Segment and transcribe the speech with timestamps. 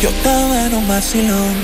[0.00, 1.54] Yo estaba en un vacilón.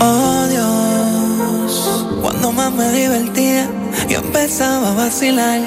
[0.00, 3.68] Oh Dios, cuando más me divertía,
[4.08, 5.60] yo empezaba a vacilar.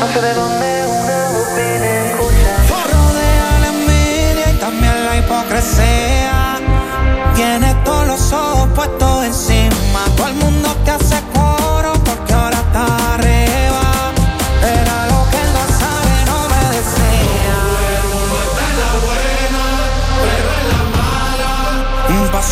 [0.00, 2.52] No sé de dónde una voz viene escucha.
[2.92, 6.58] Rodea la envidia y también la hipocresía.
[7.34, 9.09] Tienes todos los ojos puestos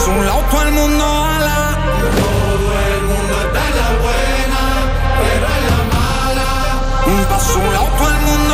[0.09, 1.77] Un lado, todo el mundo ala.
[2.17, 4.63] Todo el mundo está en la buena,
[5.21, 6.49] pero en la mala.
[7.07, 8.48] Un paso a un lado, todo el mundo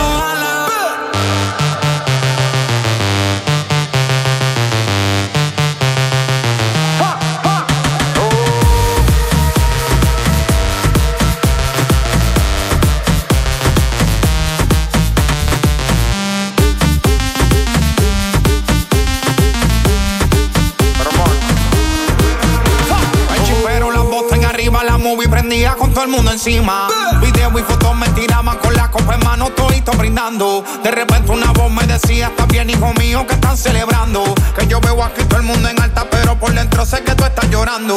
[26.05, 26.89] el mundo encima.
[27.21, 30.63] Video y fotos me tiraban con la copa en mano, todito brindando.
[30.83, 34.23] De repente una voz me decía, está bien hijo mío, que están celebrando.
[34.59, 37.25] Que yo veo aquí todo el mundo en alta, pero por dentro sé que tú
[37.25, 37.97] estás llorando.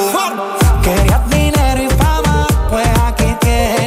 [0.82, 3.87] Querías dinero y fama, pues aquí tienes.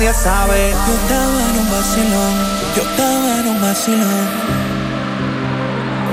[0.00, 0.70] Nadie sabe.
[0.86, 2.34] Yo estaba en un vacilón,
[2.74, 4.26] yo estaba en un vacilón.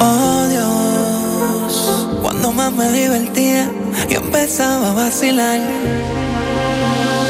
[0.02, 3.72] Oh Dios, cuando más me divertía,
[4.10, 5.60] yo empezaba a vacilar.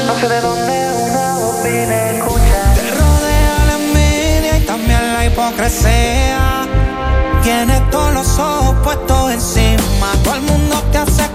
[0.06, 2.60] No sé de dónde una voz viene escucha.
[2.74, 6.66] Te rodea la envidia y también la hipocresía.
[7.42, 10.12] Tienes todos los ojos puestos encima.
[10.24, 11.27] Todo el mundo te hace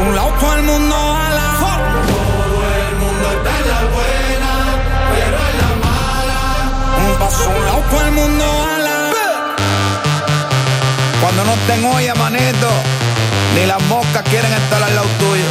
[0.00, 1.48] Un a lado, todo el mundo ala.
[1.60, 4.52] Todo el mundo está en la buena,
[5.12, 6.40] pero en la mala.
[7.04, 8.98] Un paso a un lado, todo el mundo ala.
[11.20, 12.68] Cuando no estén olla, manito,
[13.54, 15.50] ni las moscas quieren estar al lado tuyo.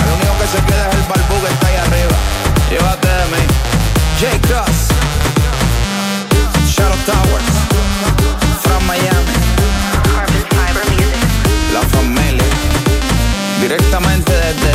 [0.00, 2.16] El único que se queda es el barbú que está ahí arriba.
[2.70, 3.42] Llévate de mí.
[4.20, 4.48] J.
[4.48, 4.78] Cross.
[6.74, 7.56] Shadow Towers.
[8.62, 9.37] From Miami.
[13.68, 14.72] Directamente desde.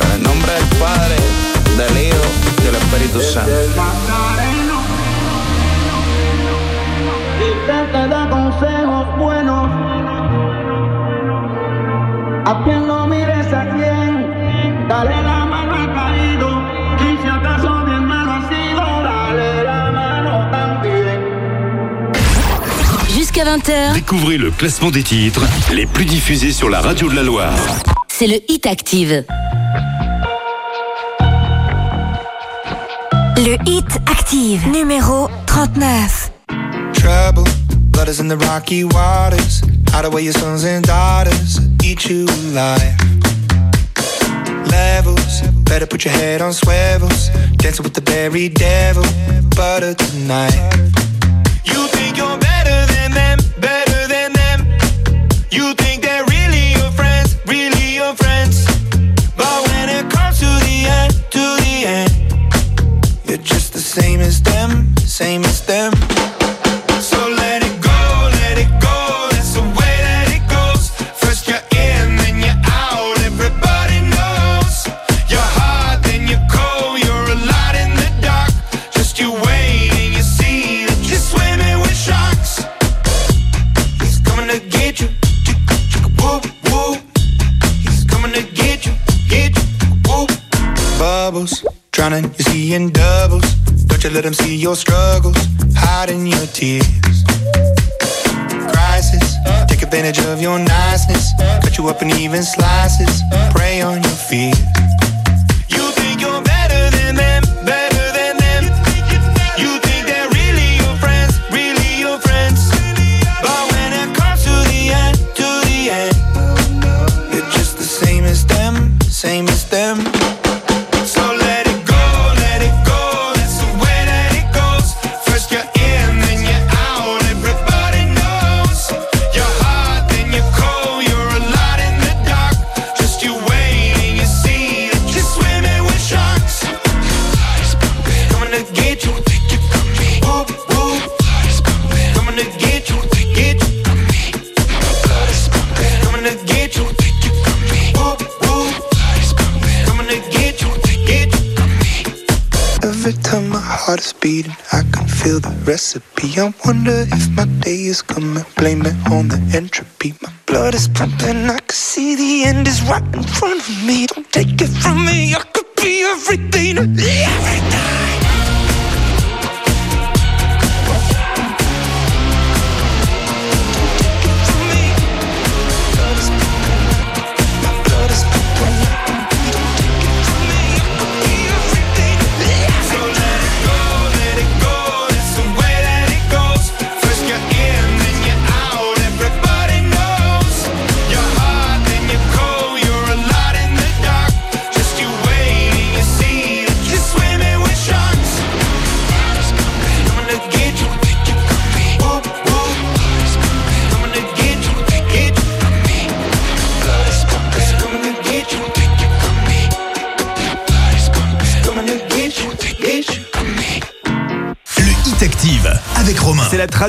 [0.00, 1.16] En el nombre del Padre,
[1.76, 2.24] del Hijo
[2.58, 3.50] y del Espíritu Santo.
[7.40, 9.68] Y te da consejos buenos.
[12.46, 15.41] A quien no mires a quien, dale la
[23.56, 25.42] 20h, Découvrez le classement des titres
[25.72, 27.52] les plus diffusés sur la radio de la Loire.
[28.08, 29.24] c'est le Hit Active.
[33.36, 36.30] Le Hit Active, numéro 39.
[36.94, 37.44] trouble.
[37.90, 39.60] Blood is in the rocky waters.
[39.92, 41.60] Hide away your sons and daughters.
[41.84, 42.24] Eat you
[42.54, 42.96] alive.
[44.70, 45.42] Levels.
[45.64, 47.28] Better put your head on swivels.
[47.58, 49.04] Dancing with the very devil.
[49.54, 51.01] Butter tonight.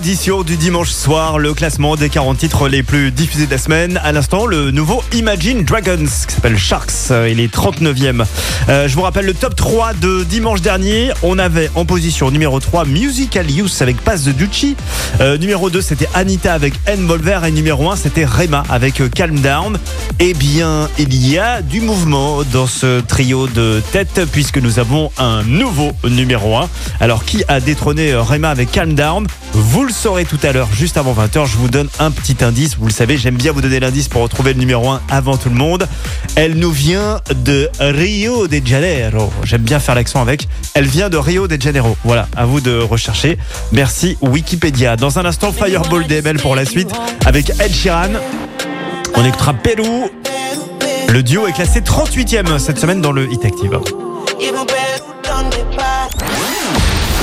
[0.03, 4.01] tradition du dimanche soir, le classement des 40 titres les plus diffusés de la semaine.
[4.03, 8.25] À l'instant, le nouveau Imagine Dragons, qui s'appelle Sharks, il est 39e.
[8.67, 11.11] Euh, je vous rappelle le top 3 de dimanche dernier.
[11.23, 14.75] On avait en position numéro 3 Musical Youth avec Pass de Ducci.
[15.21, 17.45] Euh, numéro 2, c'était Anita avec Envolver.
[17.45, 19.79] Et numéro 1, c'était Rema avec euh, Calm Down.
[20.19, 25.13] Eh bien, il y a du mouvement dans ce trio de tête puisque nous avons
[25.17, 26.67] un nouveau numéro 1.
[26.99, 29.27] Alors, qui a détrôné Rema avec Calm Down?
[29.53, 32.75] Vous le saurez tout à l'heure, juste avant 20h, je vous donne un petit indice.
[32.77, 35.49] Vous le savez, j'aime bien vous donner l'indice pour retrouver le numéro 1 avant tout
[35.49, 35.87] le monde.
[36.35, 39.31] Elle nous vient de Rio de Janeiro.
[39.43, 40.47] J'aime bien faire l'accent avec.
[40.73, 41.95] Elle vient de Rio de Janeiro.
[42.03, 43.37] Voilà, à vous de rechercher.
[43.71, 44.95] Merci Wikipédia.
[44.95, 46.91] Dans un instant, Fireball DML pour la suite
[47.25, 48.13] avec Ed Sheeran.
[49.15, 50.09] On écoutera Pérou.
[51.09, 53.79] Le duo est classé 38e cette semaine dans le Hit Active.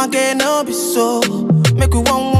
[0.00, 1.20] Mama get no be so.
[1.74, 2.39] Make it one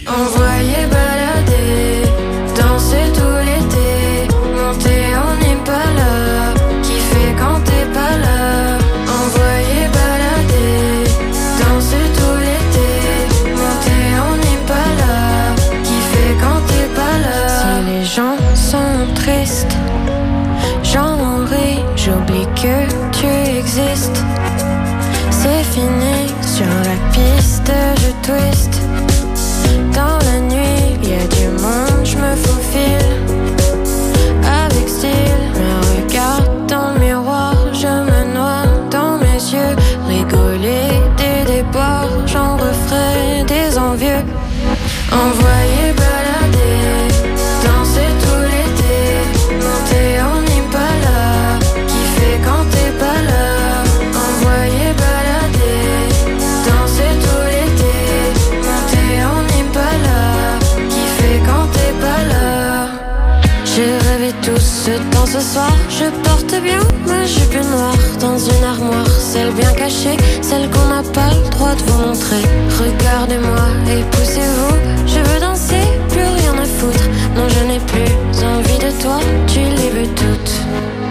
[69.53, 72.43] bien cachées, celles qu'on n'a pas le droit de vous montrer.
[72.79, 74.75] Regardez-moi et poussez-vous,
[75.07, 77.05] je veux danser, plus rien à foutre.
[77.35, 80.55] Non, je n'ai plus envie de toi, tu les veux toutes.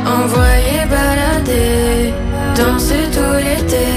[0.07, 2.13] Envoyez balader,
[2.57, 3.90] danser tout l'été.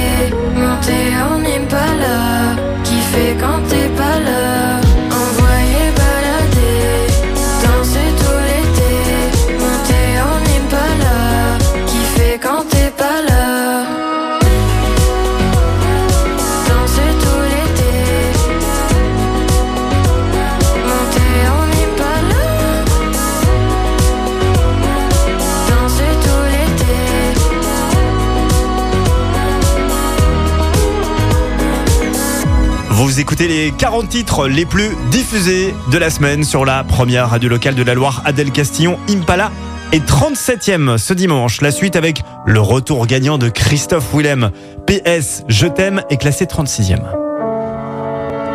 [33.14, 37.48] Vous écoutez les 40 titres les plus diffusés de la semaine sur la première radio
[37.48, 39.52] locale de la Loire, Adèle Castillon, Impala.
[39.92, 44.50] Et 37e ce dimanche, la suite avec le retour gagnant de Christophe Willem.
[44.88, 47.04] PS, je t'aime est classé 36e.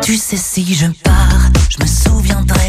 [0.01, 2.68] Tu sais si je pars, je me souviendrai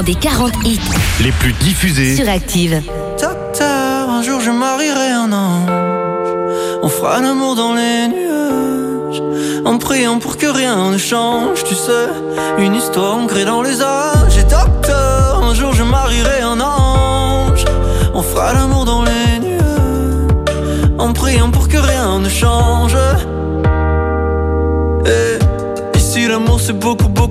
[0.00, 0.80] classement des 40 hits
[1.22, 2.82] les plus diffusés sur Active.
[3.20, 5.70] Docteur, un jour je marierai un ange.
[6.82, 9.22] On fera l'amour dans les nuages.
[9.64, 12.08] En priant pour que rien ne change, tu sais.
[12.58, 14.36] Une histoire ancrée dans les âges.
[14.38, 17.64] Et docteur, un jour je marierai un ange.
[18.14, 18.79] On fera l'amour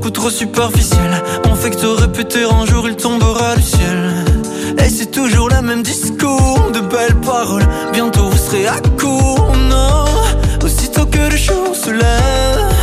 [0.07, 1.12] trop superficiel.
[1.45, 4.13] Mon fait répéter un jour il tombera du ciel.
[4.77, 7.67] Et c'est toujours le même discours, de belles paroles.
[7.91, 10.05] Bientôt vous serez à court, non.
[10.63, 12.73] Aussitôt que le jour se lève,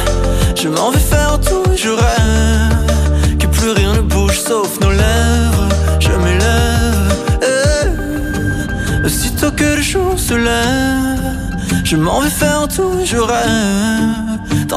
[0.55, 3.39] je m'en vais faire tout et je rêve.
[3.39, 5.69] Que plus rien ne bouge sauf nos lèvres.
[5.99, 7.15] Je m'élève.
[7.43, 9.07] Eh.
[9.07, 14.26] Aussitôt que le jour se lève, je m'en vais faire tout et je rêve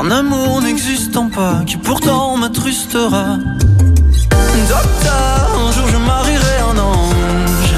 [0.03, 3.37] d'un amour n'existant pas qui pourtant m'attrustera.
[4.67, 7.73] Docteur, un jour je marierai un ange.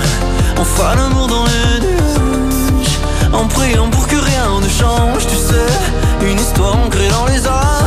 [0.60, 3.00] On fera l'amour dans les nuages,
[3.34, 5.26] en priant pour que rien ne change.
[5.28, 7.81] Tu sais, une histoire ancrée dans les âges.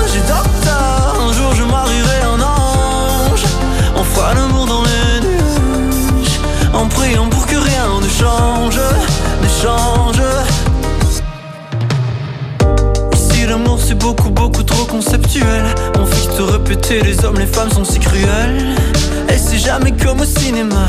[15.98, 18.76] Mon fils te répétait, les hommes, les femmes sont si cruels.
[19.28, 20.86] Et c'est jamais comme au cinéma.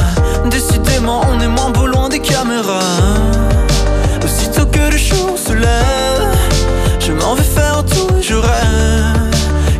[0.52, 2.80] Décidément, on est moins beau loin des caméras.
[4.24, 6.38] Aussitôt que le jour se lève,
[7.00, 9.32] je m'en vais faire tout, je rêve.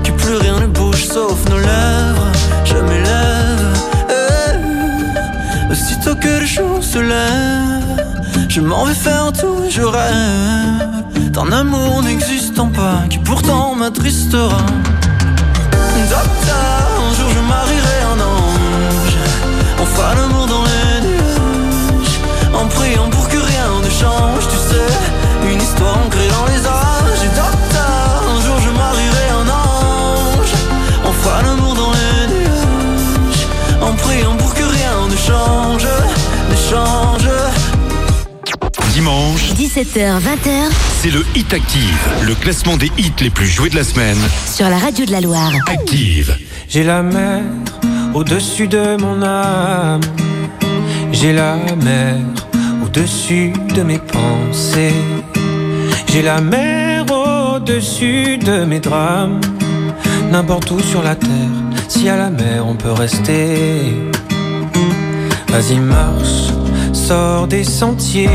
[0.04, 2.32] Que plus rien ne bouge sauf nos lèvres.
[2.64, 3.78] Je m'élève.
[4.10, 5.72] Eh.
[5.72, 8.06] Aussitôt que le jour se lève,
[8.50, 14.66] je m'en vais faire tout, je rêve d'un amour n'existant pas qui pourtant m'attristera.
[15.98, 17.42] Un jour je
[39.76, 43.84] 17h, 20h c'est le Hit Active, le classement des hits les plus joués de la
[43.84, 44.16] semaine.
[44.50, 45.52] sur la radio de la Loire.
[45.68, 46.34] Active.
[46.70, 47.42] J'ai la mer
[48.14, 50.00] au-dessus de mon âme.
[51.12, 52.16] J'ai la mer
[52.86, 54.94] au-dessus de mes pensées.
[56.08, 59.42] J'ai la mer au-dessus de mes drames.
[60.32, 61.30] N'importe où sur la terre,
[61.90, 63.94] si à la mer on peut rester.
[65.50, 66.54] Vas-y, marche,
[66.94, 68.30] sors des sentiers.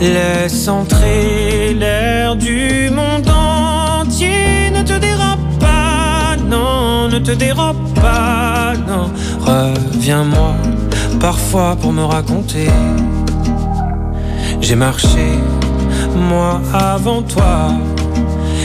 [0.00, 4.70] Laisse entrer l'air du monde entier.
[4.74, 9.10] Ne te dérobe pas, non, ne te dérobe pas, non.
[9.40, 10.54] Reviens-moi
[11.18, 12.68] parfois pour me raconter.
[14.60, 15.28] J'ai marché,
[16.14, 17.72] moi avant toi.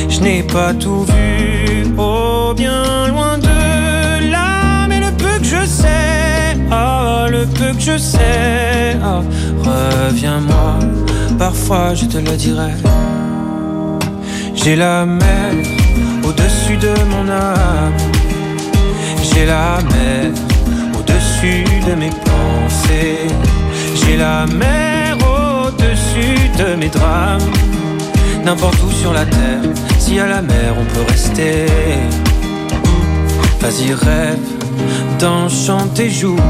[0.09, 4.85] Je n'ai pas tout vu, oh bien loin de là.
[4.89, 9.23] Mais le peu que je sais, oh, le peu que je sais, oh,
[9.63, 10.79] reviens-moi.
[11.41, 12.73] Parfois je te le dirai.
[14.53, 15.53] J'ai la mer
[16.23, 17.97] au-dessus de mon âme.
[19.23, 20.29] J'ai la mer
[20.93, 23.25] au-dessus de mes pensées.
[23.95, 27.51] J'ai la mer au-dessus de mes drames.
[28.45, 29.65] N'importe où sur la terre,
[29.97, 31.65] si à la mer on peut rester.
[33.61, 34.47] Vas-y, rêve
[35.17, 36.45] d'un chant tes joues.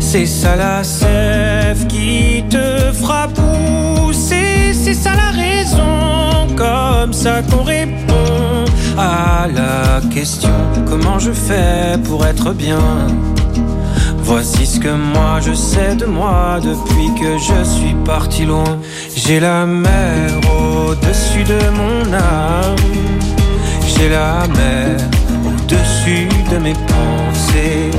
[0.00, 4.72] C'est ça la sève qui te fera pousser.
[4.72, 8.64] C'est ça la raison, comme ça qu'on répond
[8.98, 10.50] à la question
[10.90, 13.06] comment je fais pour être bien?
[14.22, 18.78] Voici ce que moi je sais de moi depuis que je suis parti loin.
[19.16, 22.76] J'ai la mer au-dessus de mon âme.
[23.86, 24.96] J'ai la mer
[25.46, 27.90] au-dessus de mes pensées.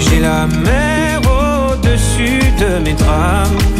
[0.00, 3.79] J'ai la mer au-dessus de mes drames.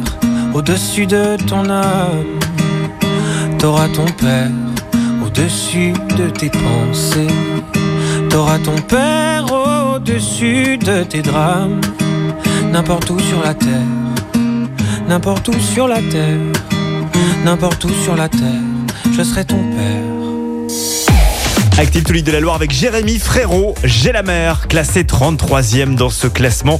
[0.53, 2.39] au-dessus de ton âme.
[3.59, 4.49] T'auras ton père
[5.23, 7.27] au-dessus de tes pensées.
[8.29, 11.81] T'auras ton père au-dessus de tes drames.
[12.71, 13.91] N'importe où sur la terre,
[15.07, 16.39] n'importe où sur la terre,
[17.43, 18.63] n'importe où sur la terre,
[19.11, 20.10] je serai ton père.
[21.81, 26.79] Active Toulouse de la Loire avec Jérémy Frérot, J'ai mer, classé 33e dans ce classement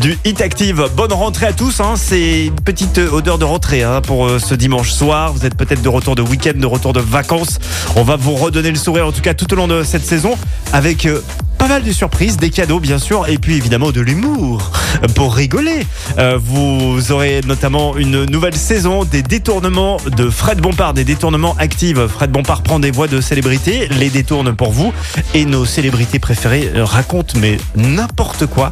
[0.00, 0.88] du Hit Active.
[0.96, 1.96] Bonne rentrée à tous, hein.
[1.96, 5.34] c'est une petite odeur de rentrée hein, pour euh, ce dimanche soir.
[5.34, 7.58] Vous êtes peut-être de retour de week-end, de retour de vacances.
[7.94, 10.34] On va vous redonner le sourire en tout cas tout au long de cette saison
[10.72, 11.20] avec euh,
[11.68, 14.72] mal de surprises, des cadeaux bien sûr, et puis évidemment de l'humour
[15.14, 15.86] pour rigoler.
[16.16, 21.98] Euh, vous aurez notamment une nouvelle saison des détournements de Fred Bompard, des détournements actifs.
[22.06, 24.94] Fred Bompard prend des voix de célébrités, les détourne pour vous,
[25.34, 28.70] et nos célébrités préférées euh, racontent mais n'importe quoi.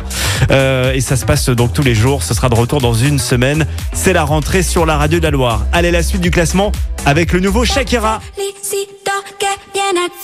[0.50, 2.22] Euh, et ça se passe donc tous les jours.
[2.22, 3.66] Ce sera de retour dans une semaine.
[3.92, 5.66] C'est la rentrée sur la radio de la Loire.
[5.72, 6.72] Allez, la suite du classement
[7.04, 8.20] avec le nouveau Shakira.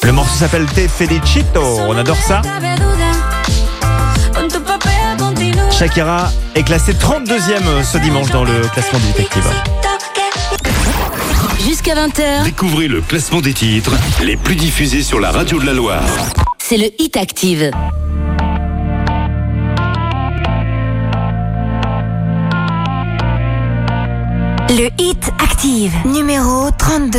[0.02, 1.62] Le morceau s'appelle Te Felicito.
[1.88, 2.42] On adore ça.
[5.70, 9.44] Shakira est classée 32e ce dimanche dans le classement du détective.
[11.66, 15.72] Jusqu'à 20h, Découvrez le classement des titres les plus diffusés sur la radio de la
[15.72, 16.02] Loire.
[16.58, 17.70] c'est le Hit Active.
[24.70, 27.18] Le hit active, numéro 32.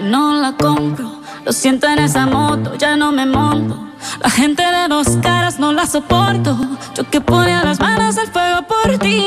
[0.00, 1.10] no la compro.
[1.44, 3.88] Lo siento en esa moto, ya no me monto.
[4.20, 6.56] La gente de dos caras no la soporto.
[6.94, 9.17] Yo que ponía las manos al fuego por ti.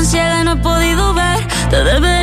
[0.00, 1.46] tan ciega y no he podido ver.
[1.68, 2.19] Te debe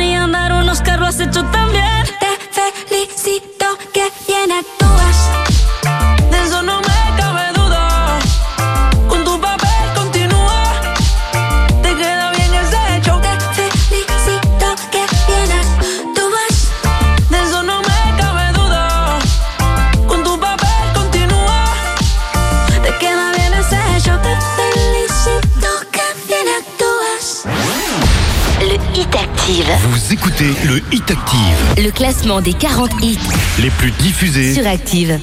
[30.78, 31.84] Le Hit Active.
[31.84, 33.18] Le classement des 40 hits
[33.58, 35.18] les plus diffusés sur Active.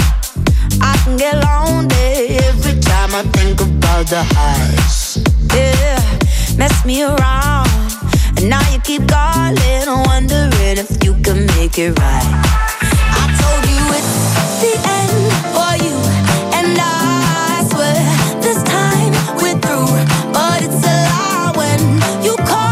[0.80, 5.22] I can get lonely every time I think about the highs.
[5.54, 6.00] Yeah,
[6.58, 7.68] mess me around.
[8.36, 12.26] And now you keep calling, wondering if you can make it right.
[13.12, 14.91] I told you it's the end.
[22.24, 22.71] You call.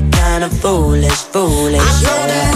[0.00, 1.80] kinda foolish, foolish.
[1.80, 2.26] I know yeah.
[2.26, 2.55] that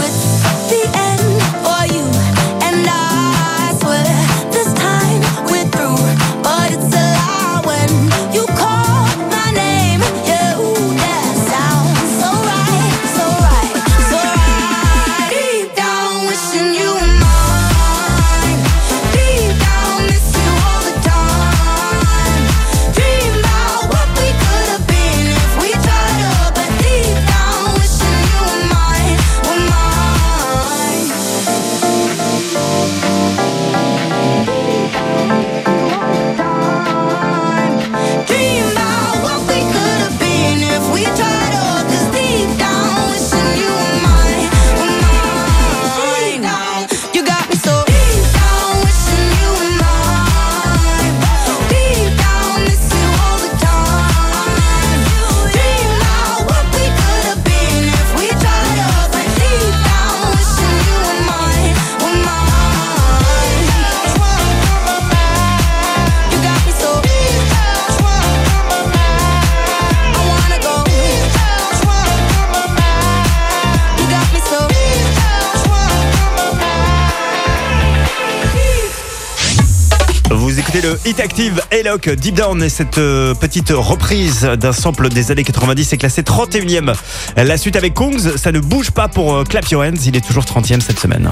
[81.81, 86.93] Deep Down et cette euh, petite reprise d'un sample des années 90 est classée 31e.
[87.35, 90.25] La suite avec Kongs, ça ne bouge pas pour euh, Clap Your Hands, il est
[90.25, 91.31] toujours 30e cette semaine.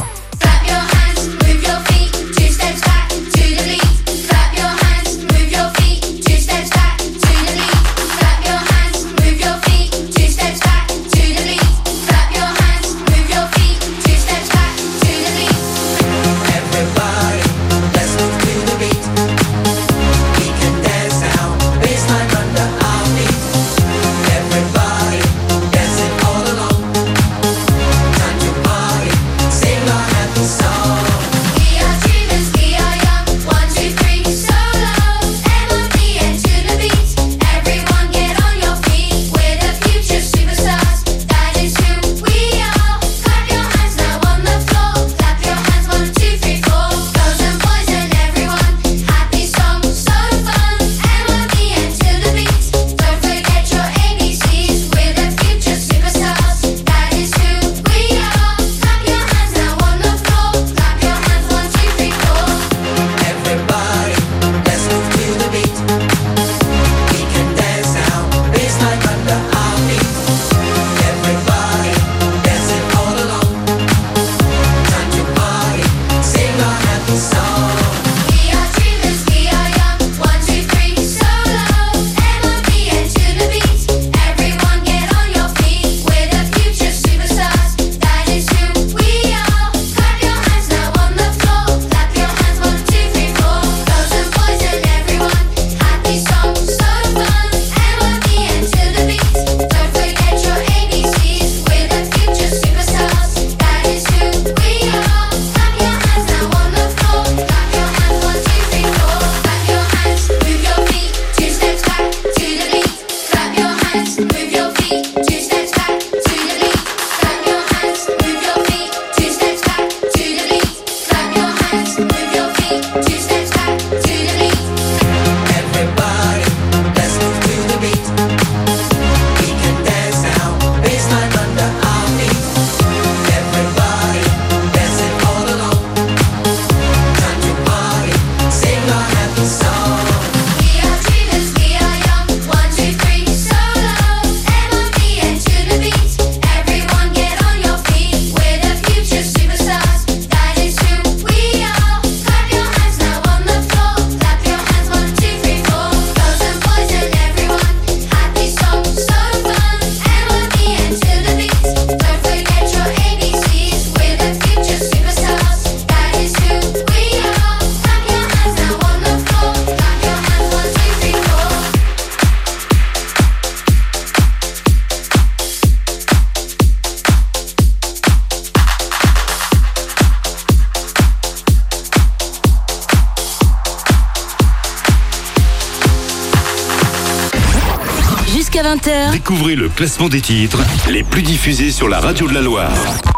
[189.29, 190.57] Découvrez le classement des titres
[190.89, 192.73] les plus diffusés sur la radio de la Loire.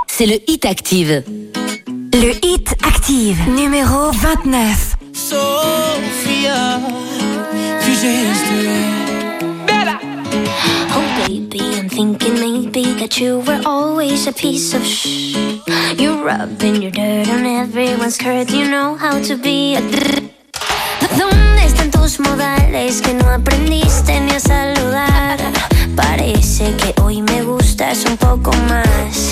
[0.07, 1.24] C'est le Hit Active.
[1.88, 4.97] Le Hit Active, numéro 29.
[5.14, 6.82] Sophia,
[9.66, 10.01] Bella.
[10.93, 15.38] Oh baby, I'm thinking maybe that you were always a piece of shh.
[15.97, 18.51] You're rubbing your dirt on everyone's skirt.
[18.51, 19.82] You know how to be a
[21.18, 25.70] ¿Dónde están tus modales que no aprendiste ni a saludar?
[25.96, 29.32] Parece que hoy me gustas un poco más.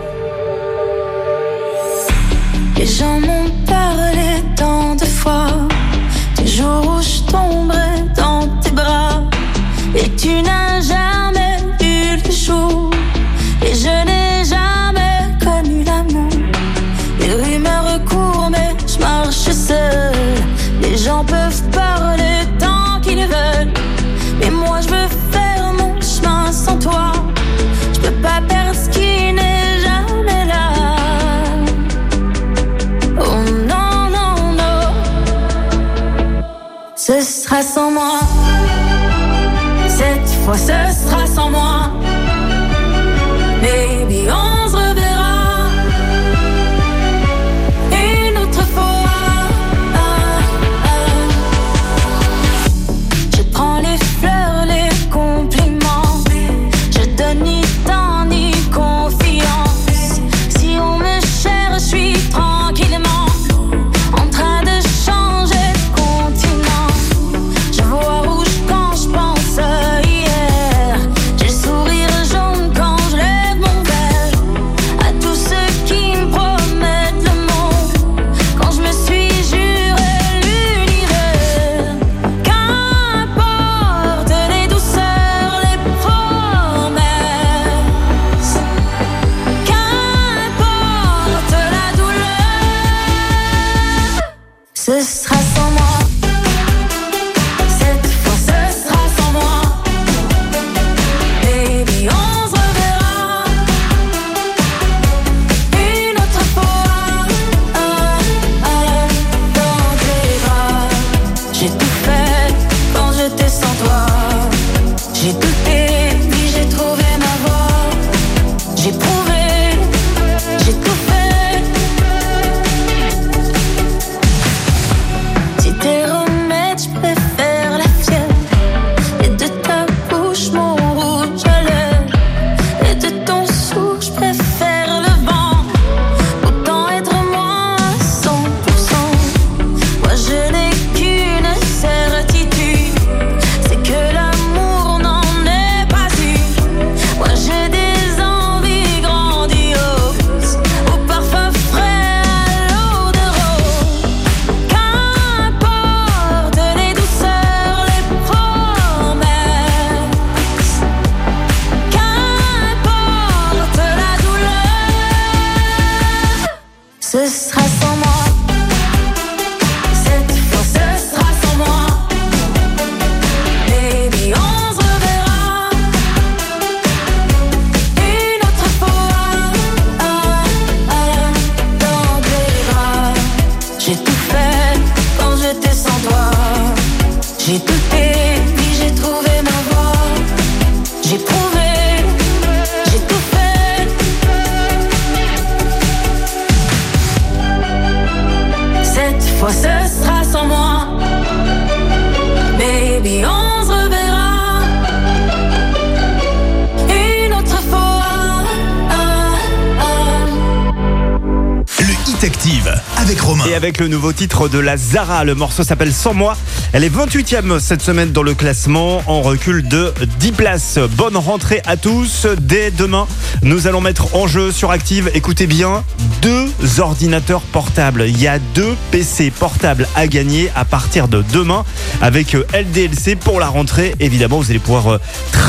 [213.81, 216.37] Le nouveau titre de la Zara, le morceau s'appelle Sans moi.
[216.71, 220.77] Elle est 28e cette semaine dans le classement en recul de 10 places.
[220.97, 222.27] Bonne rentrée à tous.
[222.39, 223.07] Dès demain,
[223.41, 225.83] nous allons mettre en jeu sur Active, écoutez bien,
[226.21, 226.47] deux
[226.79, 228.03] ordinateurs portables.
[228.07, 231.65] Il y a deux PC portables à gagner à partir de demain
[232.03, 233.95] avec LDLC pour la rentrée.
[233.99, 234.97] Évidemment, vous allez pouvoir euh,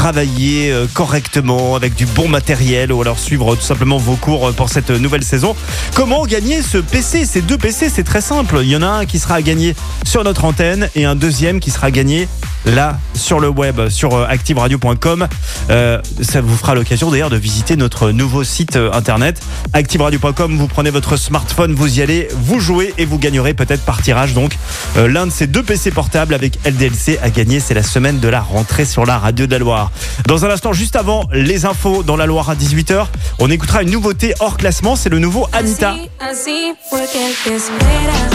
[0.02, 4.52] travailler euh, correctement avec du bon matériel ou alors suivre tout simplement vos cours euh,
[4.52, 5.54] pour cette nouvelle saison.
[5.94, 8.58] Comment gagner ce PC Ces deux PC, c'est très simple.
[8.62, 11.60] Il y en a un qui sera à gagner sur notre antenne et un deuxième
[11.60, 12.26] qui sera gagné
[12.64, 15.26] là sur le web, sur euh, activeradio.com.
[15.70, 19.40] Euh, ça vous fera l'occasion d'ailleurs de visiter notre nouveau site euh, internet
[19.72, 20.56] activeradio.com.
[20.56, 24.34] Vous prenez votre smartphone, vous y allez, vous jouez et vous gagnerez peut-être par tirage
[24.34, 24.56] donc
[24.96, 27.60] euh, l'un de ces deux PC portables avec LDLC à gagner.
[27.60, 29.90] C'est la semaine de la rentrée sur la radio de la Loire.
[30.26, 33.06] Dans un instant, juste avant les infos dans la Loire à 18h,
[33.38, 34.96] on écoutera une nouveauté hors classement.
[34.96, 35.94] C'est le nouveau Anita.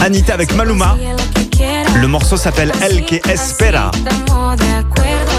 [0.00, 0.96] Anita avec Maluma.
[2.00, 3.90] Le morceau s'appelle El que espera.
[3.94, 5.38] Estamos de acuerdo.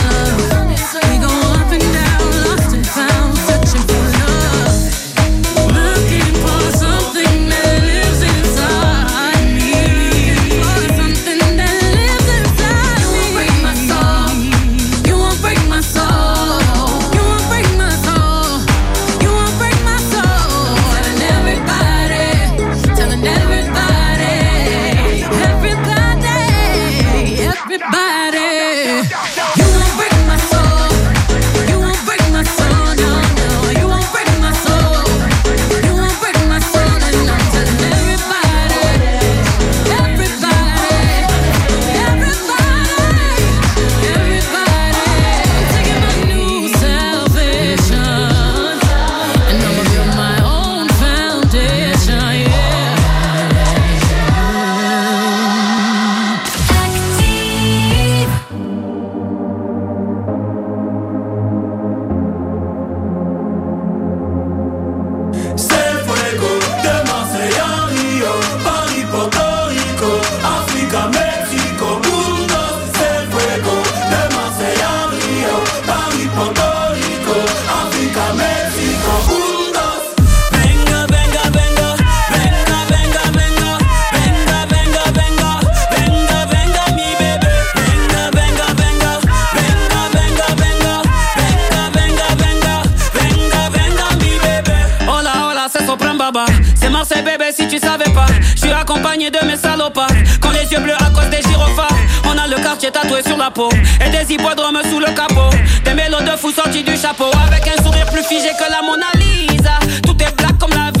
[102.81, 103.69] J'ai tatoué sur la peau.
[104.03, 105.55] Et des hippodromes sous le capot.
[105.85, 107.29] Des mélos de fous sortis du chapeau.
[107.45, 109.77] Avec un sourire plus figé que la Mona Lisa.
[110.01, 111.00] Tout est black comme la vie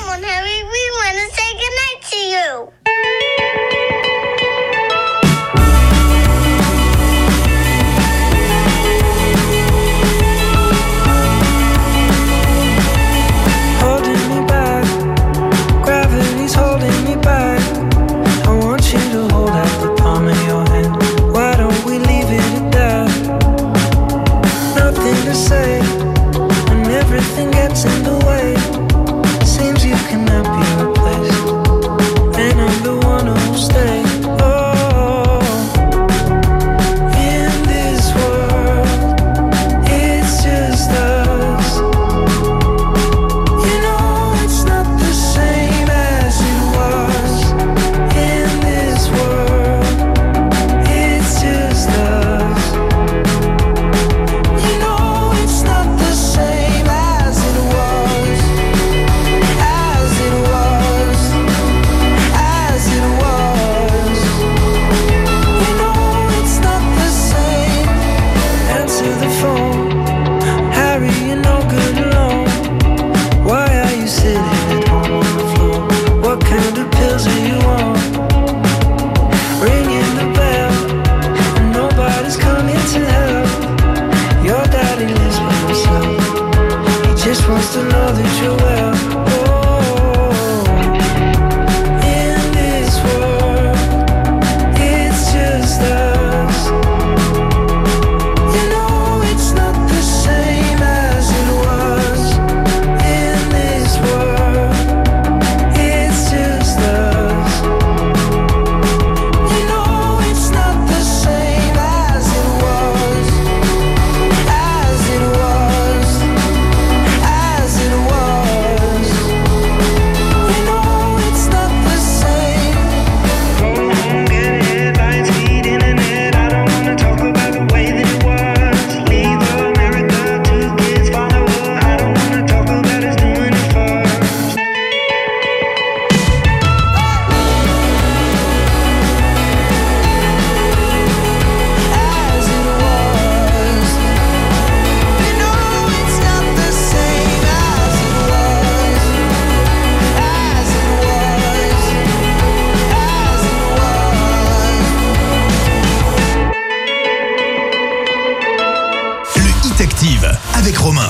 [159.81, 160.50] Active.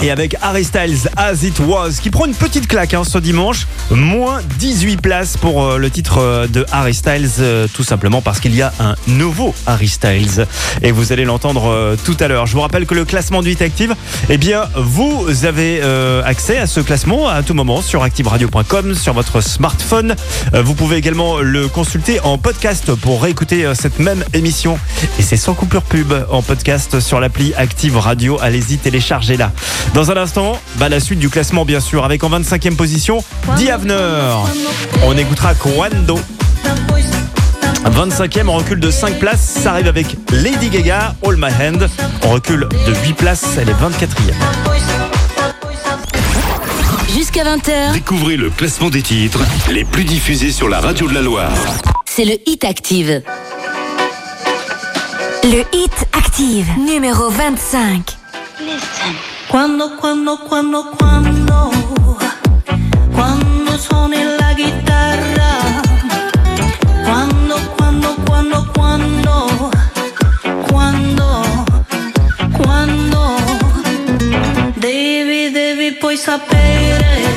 [0.02, 3.68] Et avec Harry Styles, As It Was, qui prend une petite claque hein, ce dimanche.
[3.90, 8.40] Moins 18 places pour euh, le titre euh, de Harry Styles, euh, tout simplement parce
[8.40, 10.48] qu'il y a un nouveau Harry Styles.
[10.82, 12.46] Et vous allez l'entendre tout à l'heure.
[12.46, 13.94] Je vous rappelle que le classement du Hit Active,
[14.30, 15.82] eh bien, vous avez
[16.26, 20.16] accès à ce classement à tout moment sur activeradio.com, sur votre smartphone.
[20.54, 24.80] vous pouvez également le consulter en podcast pour réécouter cette même émission.
[25.20, 28.38] Et c'est sans coupure pub en podcast sur l'appli Active Radio.
[28.42, 29.38] Allez-y, téléchargez
[29.94, 33.24] dans un instant, bah, la suite du classement, bien sûr, avec en 25e position,
[33.58, 34.36] Diavner.
[35.06, 36.20] On écoutera Kwando.
[37.90, 39.42] 25e, on recule de 5 places.
[39.42, 41.90] Ça arrive avec Lady Gaga, All My Hand.
[42.24, 44.34] On recule de 8 places, elle est 24e.
[47.14, 47.94] Jusqu'à 20h.
[47.94, 51.52] Découvrez le classement des titres les plus diffusés sur la radio de la Loire.
[52.06, 53.22] C'est le Hit Active.
[55.44, 58.18] Le Hit Active, numéro 25.
[58.60, 59.31] Listen.
[59.52, 61.72] Cuando, cuando, cuando, cuando,
[63.14, 65.60] cuando suene la guitarra.
[67.04, 69.72] Cuando, cuando, cuando, cuando,
[70.72, 71.44] cuando,
[72.64, 73.36] cuando.
[74.78, 77.31] Devi, devi, poi sapere.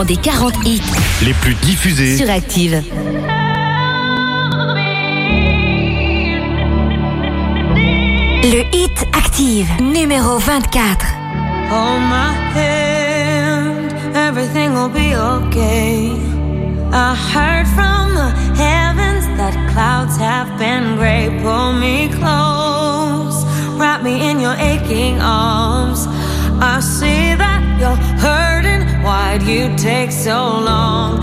[0.00, 0.82] classement des 40 hits
[1.24, 2.82] les plus diffusés sur Active.
[8.42, 11.06] Le hit Active, numéro 24.
[11.70, 16.12] Hold my hand, everything will be okay.
[16.92, 21.30] I heard from the heavens that clouds have been gray.
[21.42, 23.44] Pull me close,
[23.78, 26.08] wrap me in your aching arms.
[26.60, 28.49] I see that you're hurt.
[29.02, 31.22] Why'd you take so long?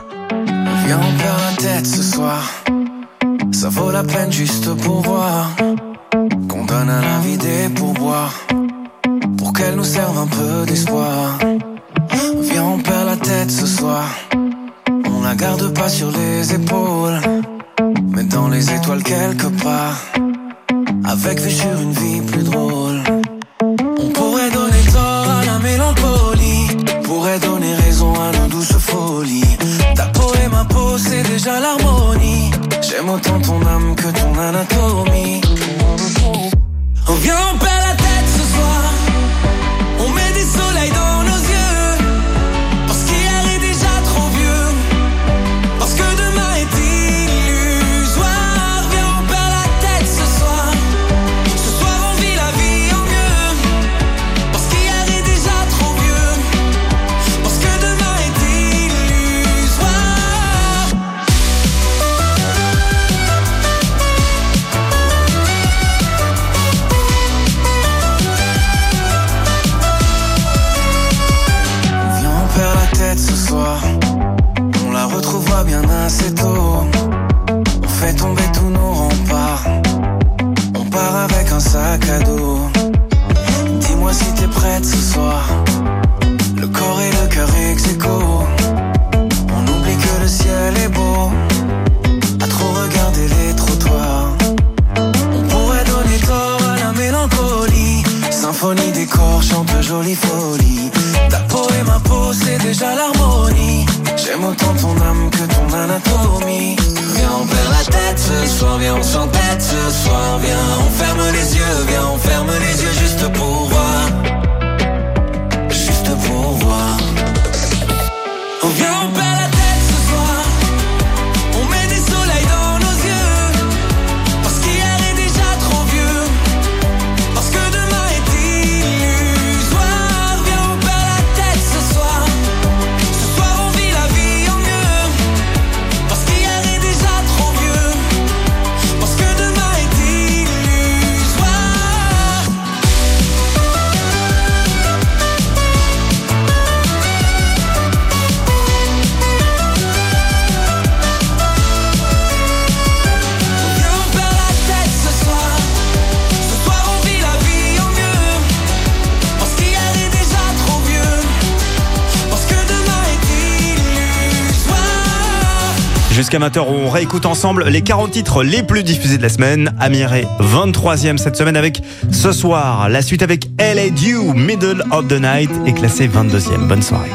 [166.91, 169.73] réécoute ensemble les 40 titres les plus diffusés de la semaine.
[169.79, 171.81] Amiré, 23e cette semaine avec
[172.11, 172.89] ce soir.
[172.89, 176.67] La suite avec LA Dew, Middle of the Night, est classée 22e.
[176.67, 177.09] Bonne soirée.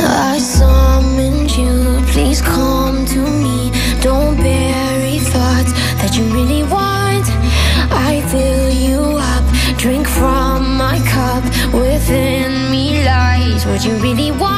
[0.00, 0.38] I
[1.56, 2.00] you,
[5.18, 7.26] thoughts that you really want.
[7.90, 9.44] I fill you up,
[9.78, 11.42] drink from my cup.
[11.72, 14.57] Within me lies what you really want.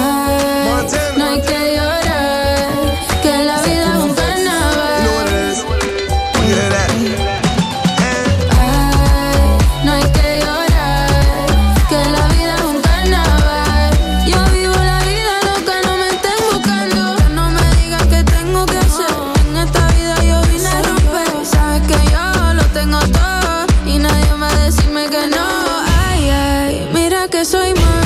[27.43, 28.00] soy más.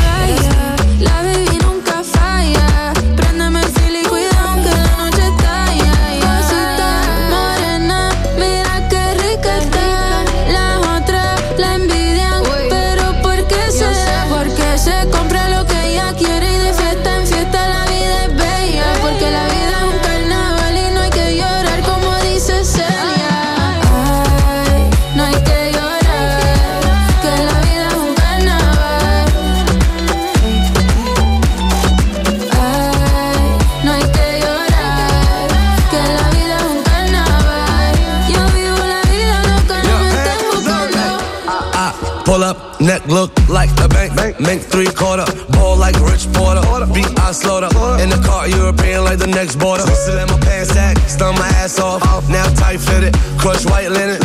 [43.55, 44.13] like the bank.
[44.15, 44.39] bank.
[44.39, 45.23] Make three quarter,
[45.55, 46.61] ball like Rich Porter.
[46.91, 49.87] Beat I up In the car, European like the next border.
[50.03, 52.03] Slim my pants sack, stun my ass off.
[52.29, 54.19] Now tight fitted, crush white linen.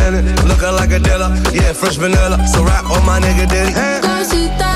[0.50, 2.36] Looking like a dealer, yeah, fresh vanilla.
[2.48, 3.72] So rap on my nigga Diddy.
[3.72, 4.00] Hey.
[4.02, 4.72] Cosita,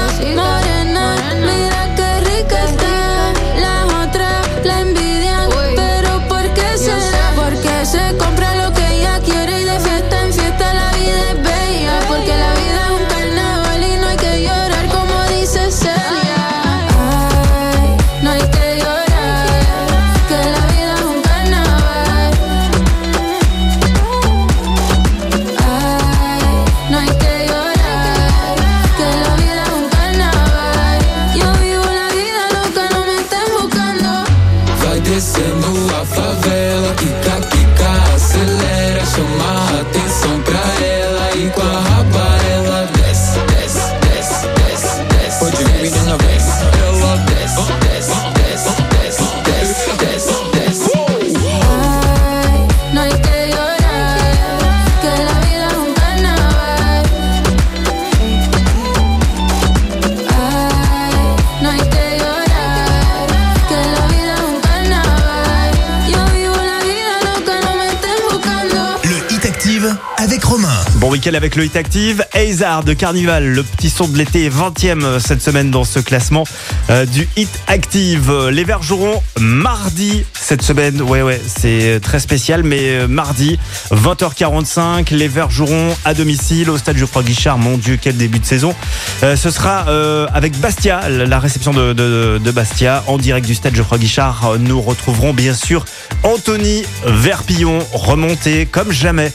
[71.35, 72.25] Avec le Hit Active.
[72.33, 76.45] Hazard de Carnival, le petit son de l'été, 20e cette semaine dans ce classement
[76.91, 78.49] euh, du Hit Active.
[78.51, 81.01] Les Verts joueront mardi cette semaine.
[81.01, 83.59] Ouais, ouais, c'est très spécial, mais euh, mardi,
[83.93, 87.57] 20h45, les Verts joueront à domicile au stade Geoffroy Guichard.
[87.59, 88.75] Mon Dieu, quel début de saison.
[89.23, 93.55] Euh, ce sera euh, avec Bastia, la réception de, de- de Bastia, en direct du
[93.55, 94.45] stade Geoffroy Guichard.
[94.53, 95.85] Euh, Nous retrouverons bien sûr
[96.23, 99.33] Anthony Verpillon, remonté comme jamais.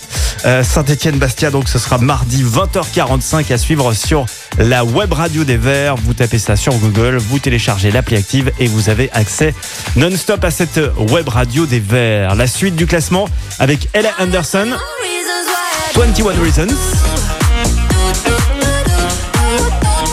[0.63, 4.25] Saint-Etienne-Bastia, donc ce sera mardi 20h45 à suivre sur
[4.57, 5.95] la web radio des Verts.
[5.95, 9.53] Vous tapez ça sur Google, vous téléchargez l'appli active et vous avez accès
[9.95, 10.79] non-stop à cette
[11.11, 12.35] web radio des Verts.
[12.35, 13.27] La suite du classement
[13.59, 14.69] avec Ella Anderson,
[15.95, 16.75] 21 Reasons.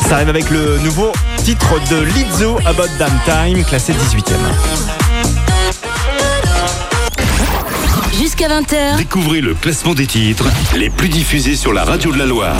[0.08, 1.12] Ça arrive avec le nouveau
[1.44, 4.34] titre de Lizzo, About Damn Time, classé 18e.
[8.16, 10.46] Jusqu'à 20h, Découvrez le classement des titres
[10.76, 12.56] les plus diffusés sur la radio de la Loire.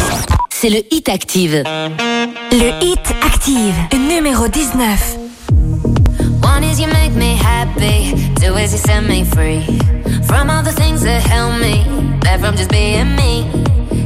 [0.59, 1.63] C'est le Hit Active.
[2.51, 5.19] Le Hit Active, numéro 19.
[6.43, 9.61] One is you make me happy, two is you set me free
[10.23, 11.85] from all the things that held me
[12.21, 13.45] back from just being me.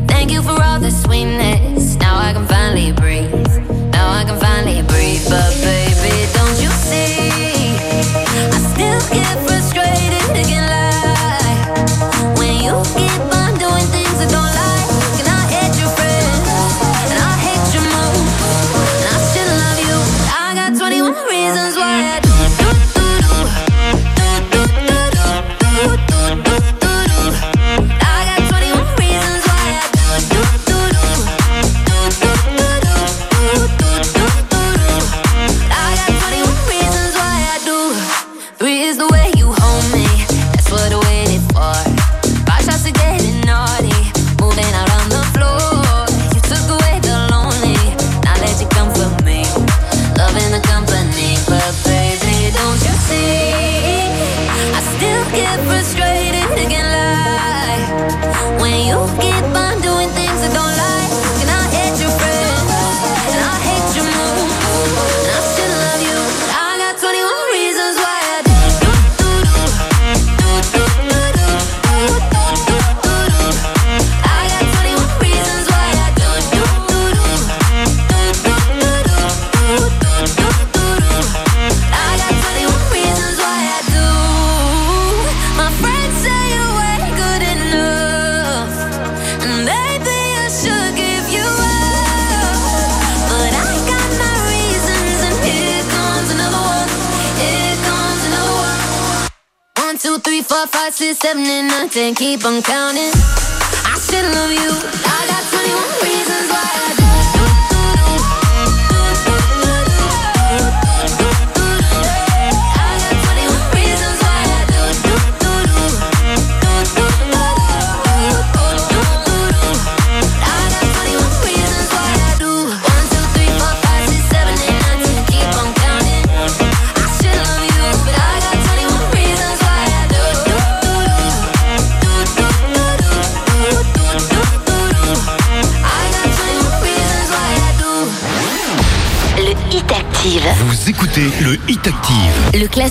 [0.09, 1.97] Thank you for all the sweetness.
[2.01, 3.31] Now I can finally breathe.
[3.93, 5.23] Now I can finally breathe.
[5.29, 7.20] But baby, don't you see?
[101.33, 102.15] Five, six, seven, and nine, ten.
[102.15, 103.20] Keep on counting.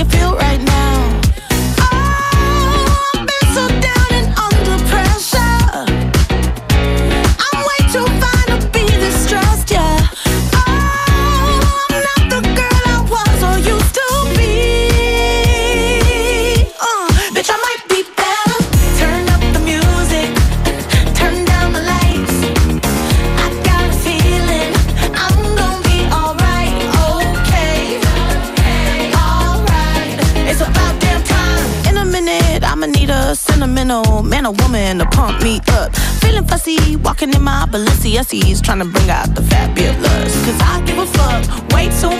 [0.00, 0.59] you feel right
[38.20, 40.44] my Balenciennes, trying to bring out the fabulous.
[40.44, 42.19] Cause I give a fuck way too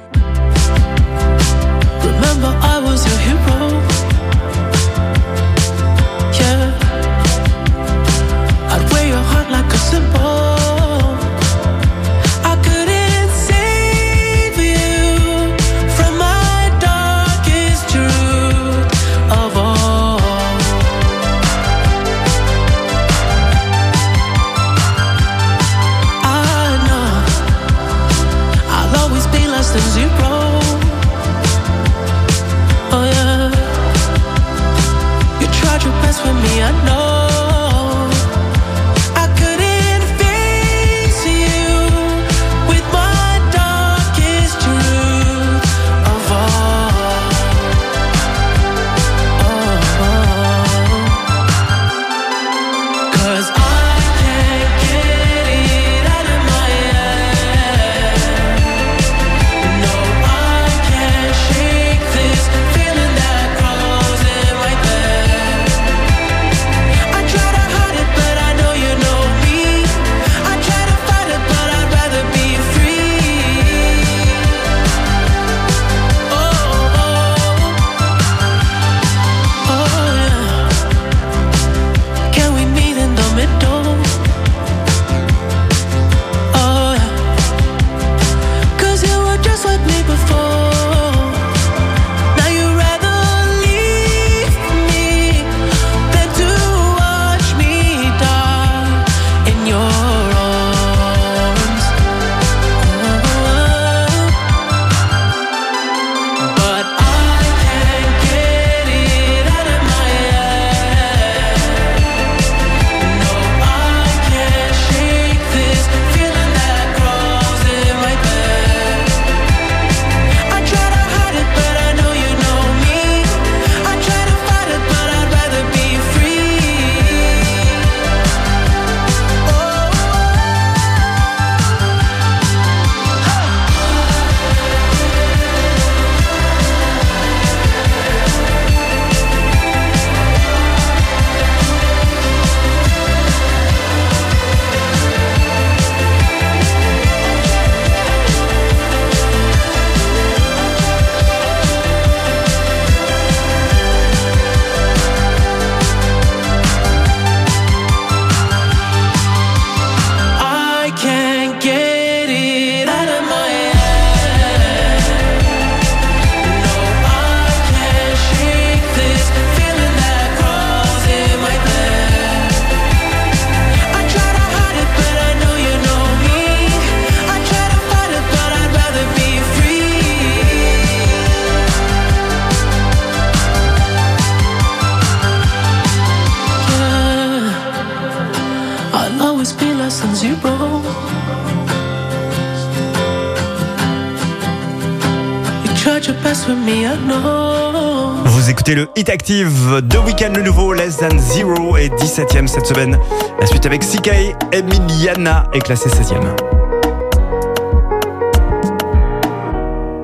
[199.01, 202.99] Hit Active de Weekend le nouveau Less Than Zero est 17ème cette semaine.
[203.39, 204.11] La suite avec CK,
[204.51, 206.35] Emiliana est classée 16ème.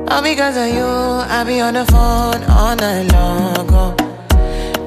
[0.10, 0.84] All because of you,
[1.30, 3.68] I be on the phone all night long.
[3.72, 3.94] Oh.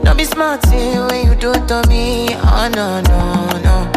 [0.02, 2.30] Don't be smart when you do it to me.
[2.42, 3.92] Oh no, no, no.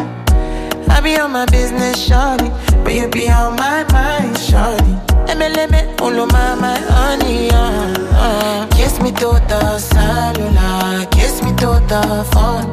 [0.89, 2.51] I be on my business, shawty.
[2.83, 5.12] But you be on my mind, shawty.
[5.33, 8.67] Of my, my honey, uh, uh.
[8.67, 12.69] Kiss me to the cellular, kiss me to the phone.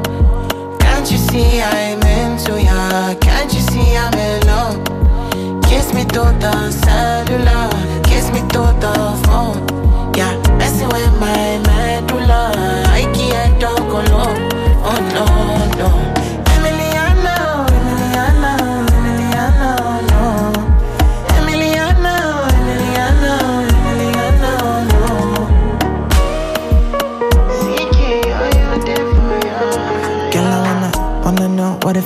[0.77, 3.15] Can't you see I'm into ya?
[3.15, 5.63] Can't you see I'm in love?
[5.63, 8.93] Kiss me to the cellular, kiss me to the
[9.25, 10.13] phone.
[10.15, 12.53] Yeah, messing with my medulla.
[12.85, 14.50] I can't talk alone.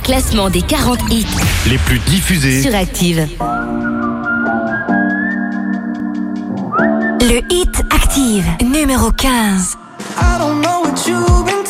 [0.00, 1.26] Le classement des 40 hits
[1.68, 2.62] les plus diffusés.
[2.62, 3.28] sur Active.
[7.20, 9.76] Le Hit Active, numéro 15.
[10.16, 11.69] I don't know what you've been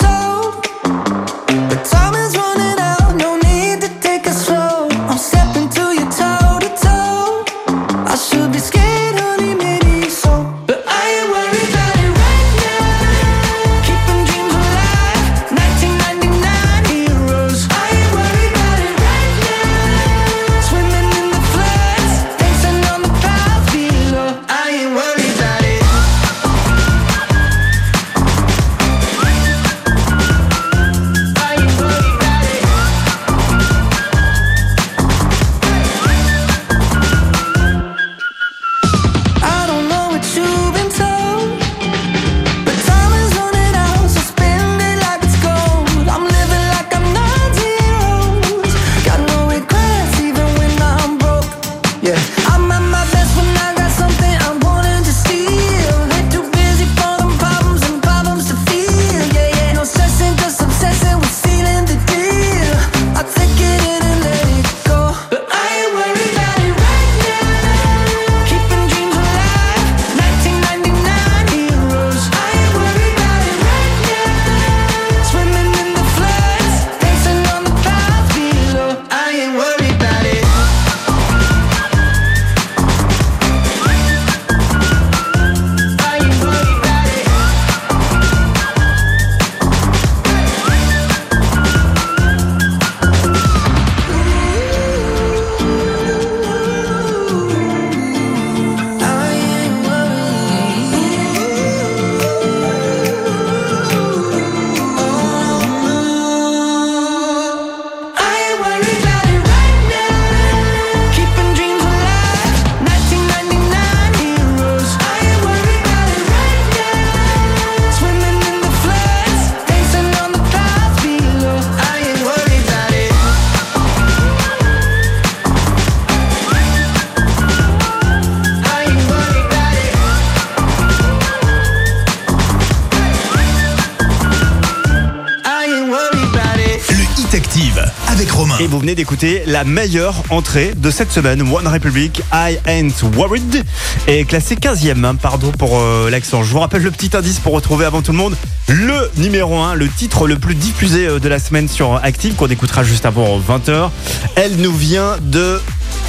[139.46, 141.42] La meilleure entrée de cette semaine.
[141.42, 143.64] One Republic, I Ain't Worried,
[144.06, 145.04] est classé 15e.
[145.04, 146.44] hein, pardon pour euh, l'accent.
[146.44, 148.36] Je vous rappelle le petit indice pour retrouver avant tout le monde
[148.68, 152.46] le numéro 1, le titre le plus diffusé euh, de la semaine sur Active, qu'on
[152.46, 153.90] écoutera juste avant 20h.
[154.36, 155.60] Elle nous vient de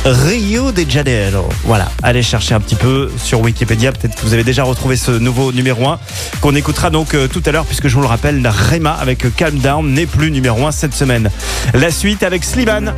[0.05, 1.47] Rio de Janeiro.
[1.63, 3.91] Voilà, allez chercher un petit peu sur Wikipédia.
[3.91, 5.99] Peut-être que vous avez déjà retrouvé ce nouveau numéro 1
[6.41, 9.59] qu'on écoutera donc euh, tout à l'heure, puisque je vous le rappelle, Rema avec Calm
[9.59, 11.29] Down n'est plus numéro 1 cette semaine.
[11.73, 12.93] La suite avec Slimane.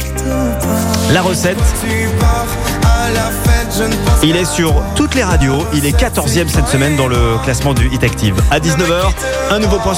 [1.11, 1.57] La recette.
[4.23, 5.65] Il est sur toutes les radios.
[5.73, 8.35] Il est 14e cette semaine dans le classement du Hit Active.
[8.49, 9.11] À 19h,
[9.51, 9.93] un nouveau point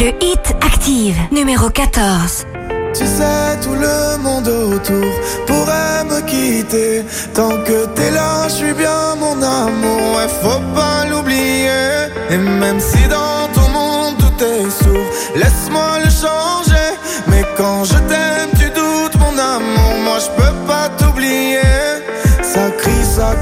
[0.00, 2.46] Le Hit Active, numéro 14.
[2.94, 5.12] Tu sais, tout le monde autour
[5.44, 7.02] pourrait me quitter.
[7.34, 10.00] Tant que t'es là, je suis bien mon amour.
[10.14, 12.12] Ouais, faut pas l'oublier.
[12.30, 16.88] Et même si dans ton monde tout est sourd, laisse-moi le changer.
[17.26, 19.94] Mais quand je t'aime, tu doutes mon amour.
[20.04, 20.57] Moi, je peux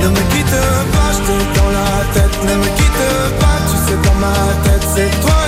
[0.00, 0.58] Ne me quitte
[0.94, 2.36] pas Je dans la tête.
[2.44, 4.34] Ne me quitte pas Tu sais dans ma
[4.64, 5.47] tête c'est toi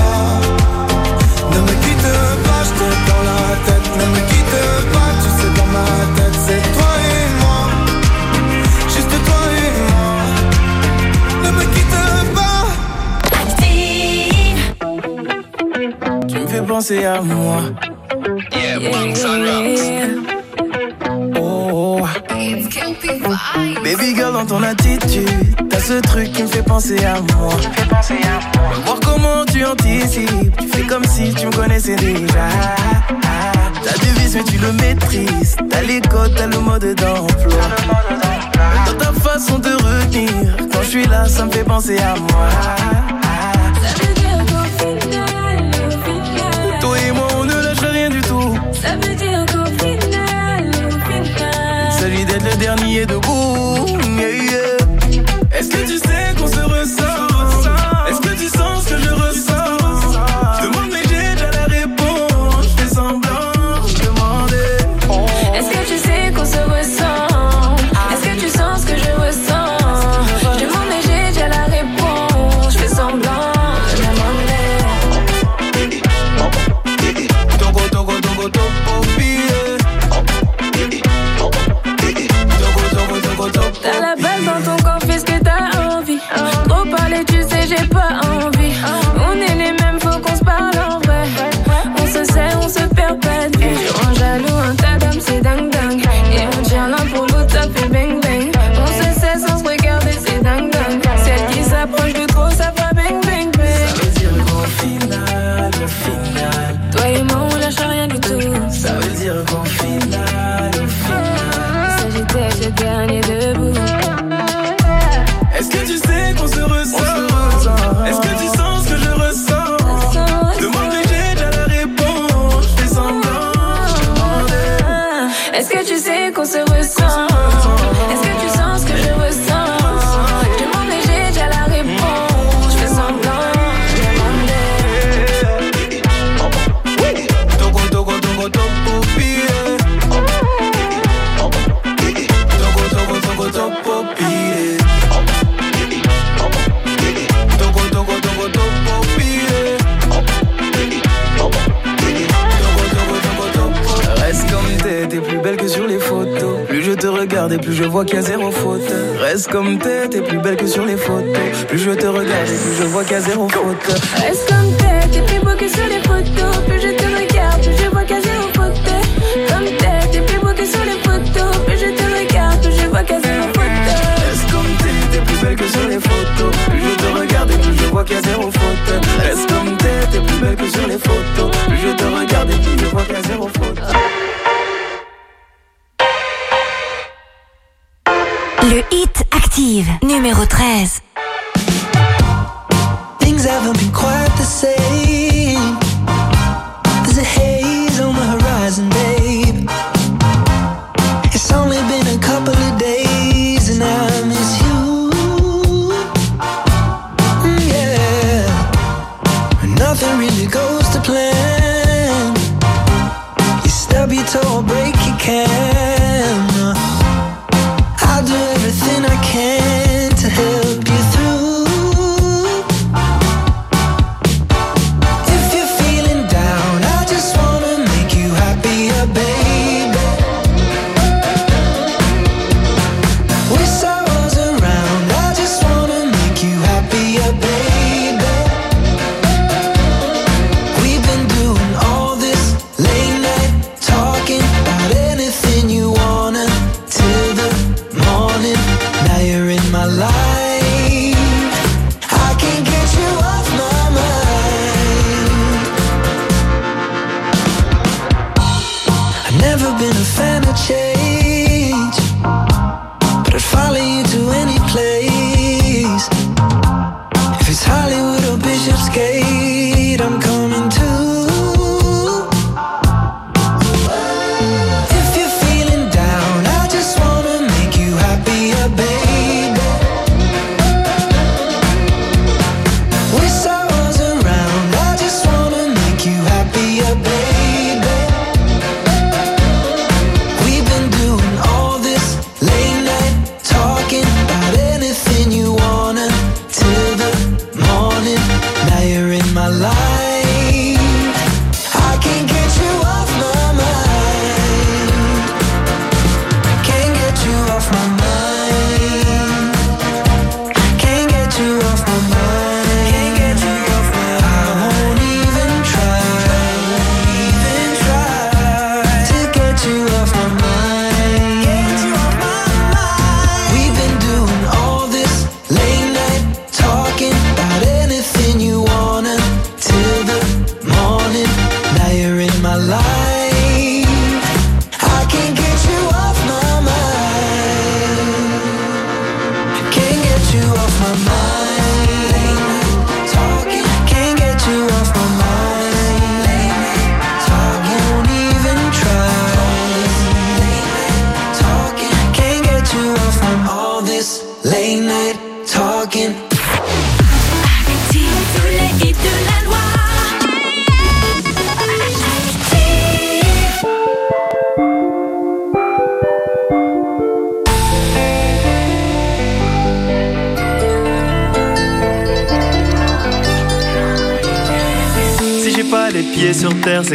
[16.81, 17.61] penser à moi.
[18.53, 18.79] Yeah,
[21.37, 22.07] Oh, oh.
[23.83, 25.29] Baby girl, dans ton attitude,
[25.69, 27.53] t'as ce truc qui me fait penser à moi.
[27.87, 28.71] Penser à moi.
[28.85, 32.47] Voir comment tu anticipes, tu fais comme si tu me connaissais déjà.
[33.83, 35.57] T'as devise, mais tu le maîtrises.
[35.69, 37.61] T'as les codes, t'as le mode d'emploi.
[38.87, 43.10] Dans ta façon de retenir, quand je suis là, ça me fait penser à moi.
[48.81, 53.40] Ça veut dire qu'au final, au final, il s'agit d'être le dernier debout.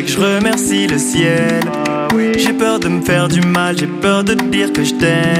[0.06, 1.60] Je remercie le ciel.
[2.36, 5.35] J'ai peur de me faire du mal, j'ai peur de dire que je t'aime.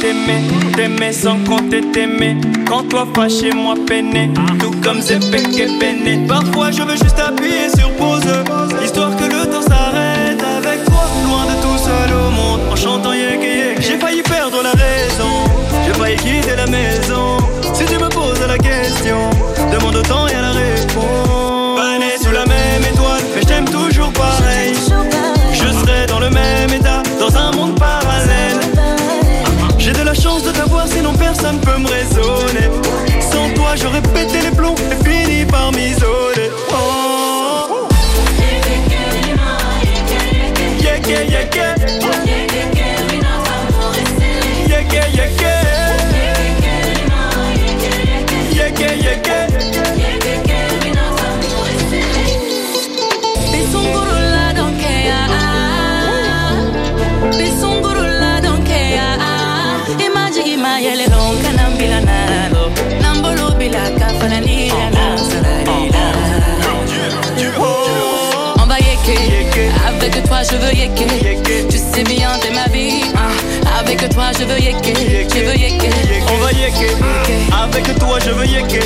[0.00, 0.42] T'aimer,
[0.76, 2.36] t'aimer sans compter, t'aimer.
[2.66, 6.26] Quand toi fâché, moi peiner, tout comme Zepek et Benet.
[6.28, 8.22] Parfois je veux juste appuyer sur pause,
[8.84, 13.12] histoire que le temps s'arrête avec toi, loin de tout seul au monde, en chantant
[13.12, 13.80] yek yek.
[13.80, 15.32] J'ai failli perdre la raison,
[15.84, 17.38] j'ai failli quitter la maison.
[17.74, 19.30] Si tu me poses la question,
[19.72, 21.76] demande au temps et à la réponse.
[21.76, 24.74] Pas né sous la même étoile, mais je t'aime toujours pareil.
[25.52, 27.02] Je serai dans le même état,
[33.70, 34.02] Toi, j'aurais
[34.42, 35.99] les plombs et fini par m'isoler.
[70.50, 71.68] Je veux yeker.
[71.68, 73.02] Tu sais bien t'es ma vie.
[73.16, 74.94] Ah, Avec toi je veux yeker.
[75.34, 75.90] Je veux yeker.
[76.32, 76.96] On va yeker.
[77.62, 78.82] Avec toi, je veux yeker.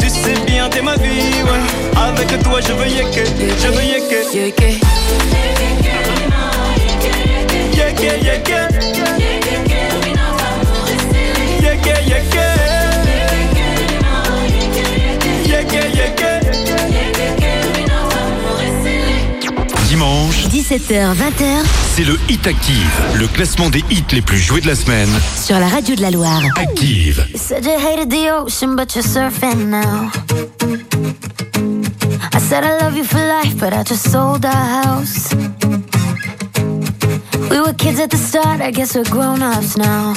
[0.00, 1.98] Tu sais bien, t'es ma vie, ouais.
[2.08, 3.26] Avec toi, je veux yeker.
[3.60, 3.82] Je veux.
[3.82, 4.80] Yeker, yeker.
[7.76, 8.97] Yeker,
[20.28, 21.64] Dimanche, 17h, 20h
[21.94, 25.08] c'est le Hit Active, le classement des hits les plus joués de la semaine.
[25.42, 26.42] sur la radio de la Loire.
[26.56, 27.24] Active.
[27.32, 30.10] You said you hated the ocean, but you're surfing now.
[32.34, 35.34] I said I love you for life, but I just sold our house.
[37.50, 40.14] We were kids at the start, I guess we're grown ups now.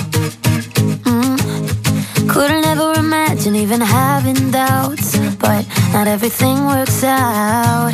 [1.06, 2.28] Mm.
[2.28, 7.94] Couldn't ever imagine even having doubts, but not everything works out.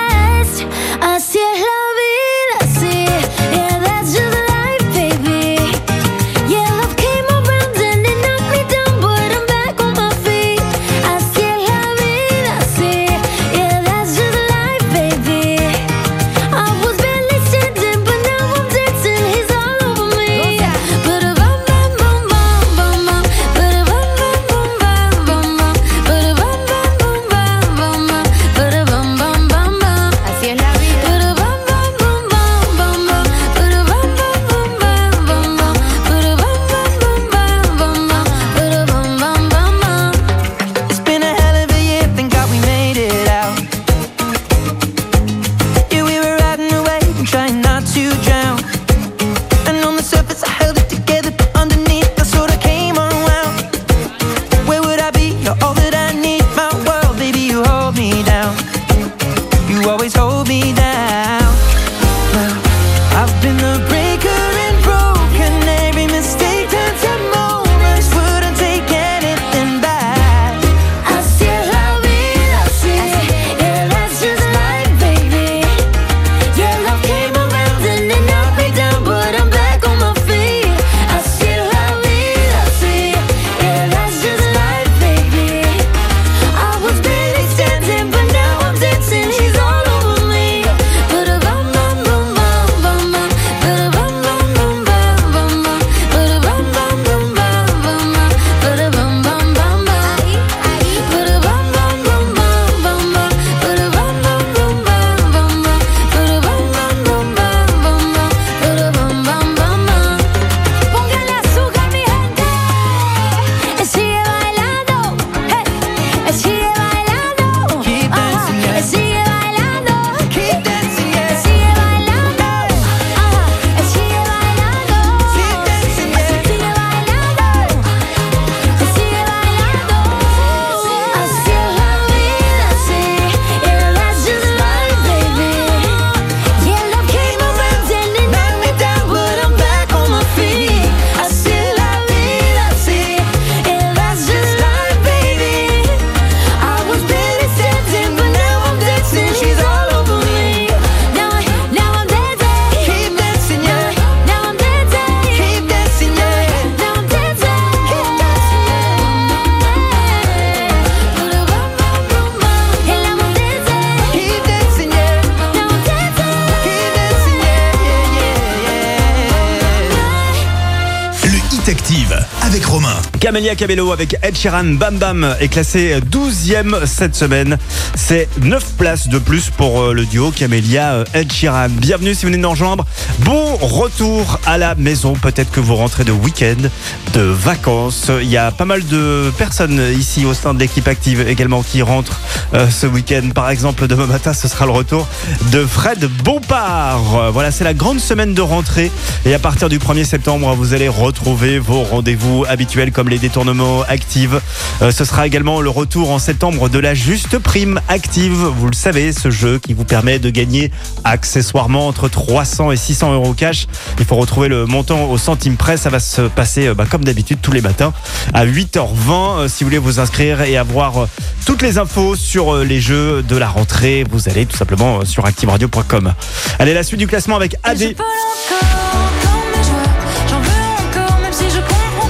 [173.41, 177.57] Camélia Cabello avec Ed Sheeran Bam Bam est classé 12e cette semaine.
[177.95, 181.69] C'est 9 places de plus pour euh, le duo Camélia euh, Ed Sheeran.
[181.69, 182.83] Bienvenue si vous venez de nous.
[183.21, 185.13] Bon retour à la maison.
[185.13, 186.69] Peut-être que vous rentrez de week-end,
[187.13, 188.11] de vacances.
[188.21, 191.81] Il y a pas mal de personnes ici au sein de l'équipe active également qui
[191.81, 192.19] rentrent
[192.53, 193.29] euh, ce week-end.
[193.33, 195.07] Par exemple, demain matin, ce sera le retour
[195.51, 197.31] de Fred Bompard.
[197.31, 198.91] Voilà, c'est la grande semaine de rentrée.
[199.25, 203.81] Et à partir du 1er septembre, vous allez retrouver vos rendez-vous habituels comme les détournements
[203.87, 204.39] actives.
[204.81, 208.33] Euh, ce sera également le retour en septembre de la juste prime active.
[208.33, 210.71] Vous le savez, ce jeu qui vous permet de gagner
[211.03, 213.67] accessoirement entre 300 et 600 euros cash.
[213.99, 215.77] Il faut retrouver le montant au centime près.
[215.77, 217.93] Ça va se passer euh, bah, comme d'habitude tous les matins
[218.33, 218.89] à 8h20.
[219.09, 221.07] Euh, si vous voulez vous inscrire et avoir euh,
[221.45, 226.13] toutes les infos sur les jeux de la rentrée, vous allez tout simplement sur activeradio.com.
[226.59, 227.95] Allez, la suite du classement avec AD.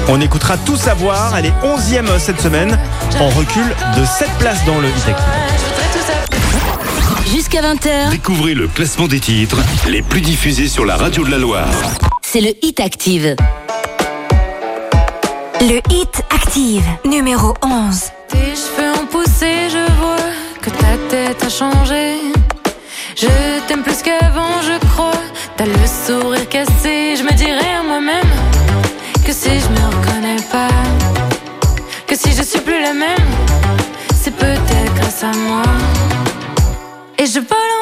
[0.07, 1.37] On écoutera tout savoir.
[1.37, 2.77] Elle est 11e cette semaine.
[3.19, 3.63] En recul
[3.97, 5.15] de 7 places dans le Hit
[7.51, 9.57] Jusqu'à 20h, Découvrez le classement des titres
[9.89, 11.67] les plus diffusés sur la radio de la Loire.
[12.21, 13.35] c'est le Hit Active.
[15.59, 18.03] Le Hit Active, numéro 11.
[18.29, 20.15] Tes cheveux ont poussé, je vois
[20.61, 22.19] que ta tête a changé.
[23.17, 23.27] Je
[23.67, 25.11] t'aime plus qu'avant, je crois.
[25.57, 25.73] T'as le
[26.07, 28.31] sourire cassé, je me dirais à moi-même
[29.25, 30.69] que si je me reconnais pas,
[32.07, 33.29] que si je suis plus la même,
[34.15, 35.63] c'est peut-être grâce à moi.
[37.21, 37.80] Et je vole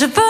[0.00, 0.29] je peux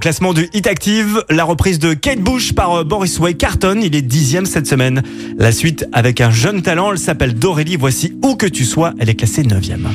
[0.00, 3.94] classement du Hit Active, la reprise de Kate Bush par euh, Boris Way Carton, il
[3.94, 5.02] est dixième cette semaine.
[5.38, 9.10] La suite avec un jeune talent, elle s'appelle Dorélie, voici Où que tu sois, elle
[9.10, 9.88] est classée neuvième.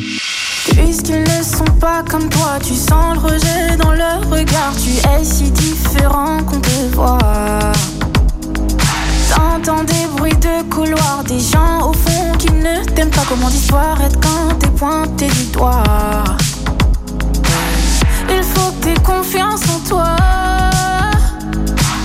[0.69, 5.23] Puisqu'ils ne sont pas comme toi, tu sens le rejet dans leur regard, tu es
[5.23, 7.17] si différent qu'on te voit.
[9.29, 14.19] T'entends des bruits de couloir, des gens au fond qui ne t'aiment pas, comment disparaître
[14.21, 15.83] quand t'es pointé du doigt?
[19.03, 20.15] Confiance en toi.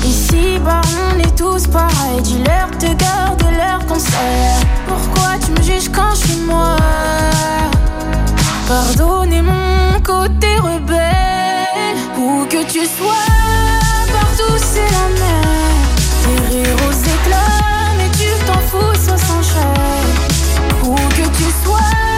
[0.04, 0.80] Ici, bah,
[1.12, 2.20] on est tous pareils.
[2.22, 4.66] Dis-leur te garde leur conseil.
[4.86, 6.76] Pourquoi tu me juges quand je suis moi?
[8.68, 11.96] Pardonnez mon côté rebelle.
[12.18, 13.28] Où que tu sois,
[14.12, 15.44] partout c'est la mer.
[16.22, 20.16] Tes rires aux éclats, mais tu t'en fous, ça s'enchaîne.
[20.84, 22.09] Où que tu sois.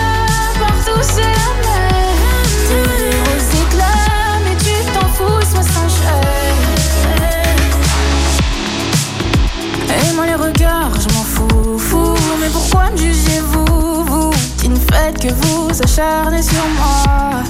[15.21, 17.43] que vous acharnez sur moi.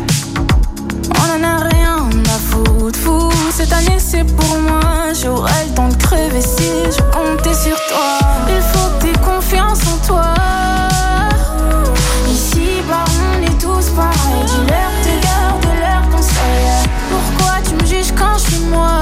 [1.16, 3.30] On en a rien à foutre, fou.
[3.50, 5.12] Cette année c'est pour moi.
[5.20, 8.18] J'aurais le temps de crever si je comptais sur toi.
[8.48, 10.34] Il faut que t'aies confiance en toi.
[12.30, 14.44] Ici, bah, on est tous pareils.
[14.46, 16.88] Dis-leur tes gardes, leur conseil.
[17.10, 19.01] Pourquoi tu me juges quand je suis moi?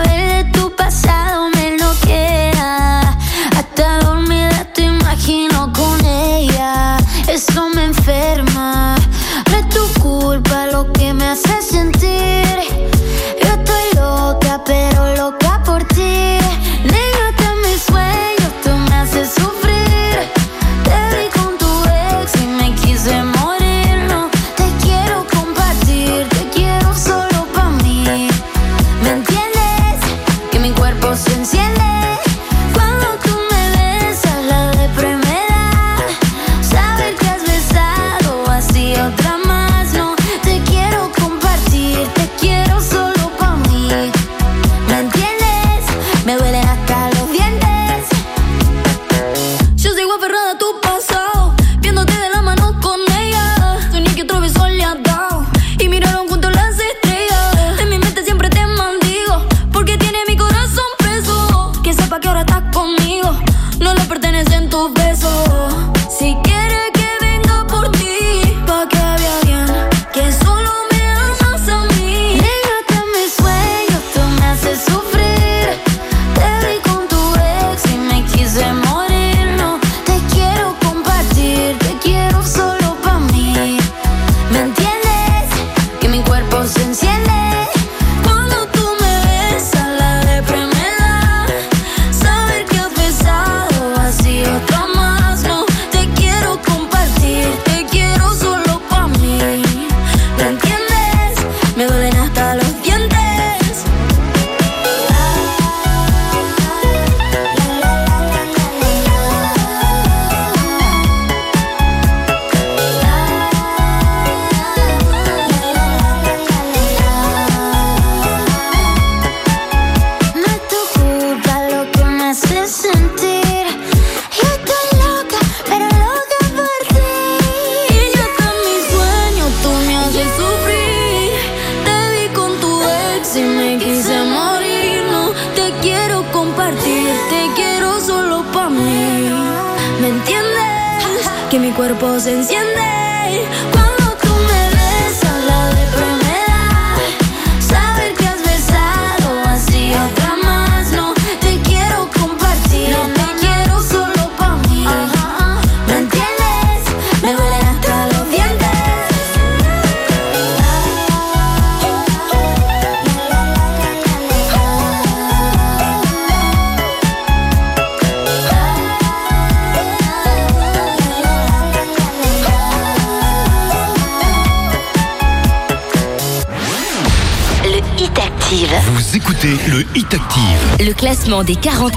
[181.41, 181.93] classement des 40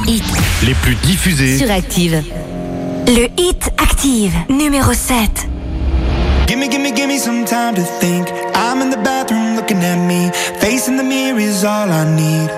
[0.67, 2.23] les plus diffusés sur Active.
[3.07, 5.49] Le hit Active numéro 7.
[6.47, 8.29] Gimme, gimme, gimme some time to think.
[8.55, 10.31] I'm in the bathroom looking at me.
[10.61, 12.51] Facing the mirror is all I need.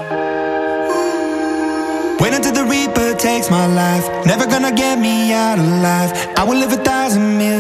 [2.21, 4.09] Wait until the Reaper takes my life.
[4.25, 6.13] Never gonna get me out alive.
[6.37, 7.56] I will live a thousand million.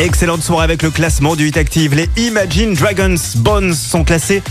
[0.00, 1.94] Excellente soirée avec le classement du Hit Active.
[1.94, 4.42] Les Imagine Dragons Bones sont classés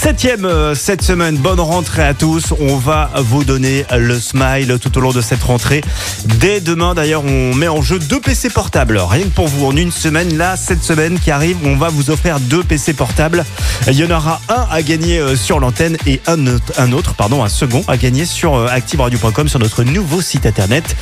[0.00, 1.36] 7ème euh, cette semaine.
[1.36, 2.54] Bonne rentrée à tous.
[2.60, 5.80] On va vous donner le smile tout au long de cette rentrée.
[6.24, 8.98] Dès demain d'ailleurs, on met en jeu deux PC portables.
[8.98, 10.36] Rien que pour vous en une semaine.
[10.36, 13.44] Là, cette semaine qui arrive, on va vous offrir deux PC portables.
[13.88, 17.48] Il y en aura un à gagner euh, sur l'antenne et un autre, pardon, un
[17.48, 20.96] second à gagner sur euh, activeradio.com sur notre nouveau site internet.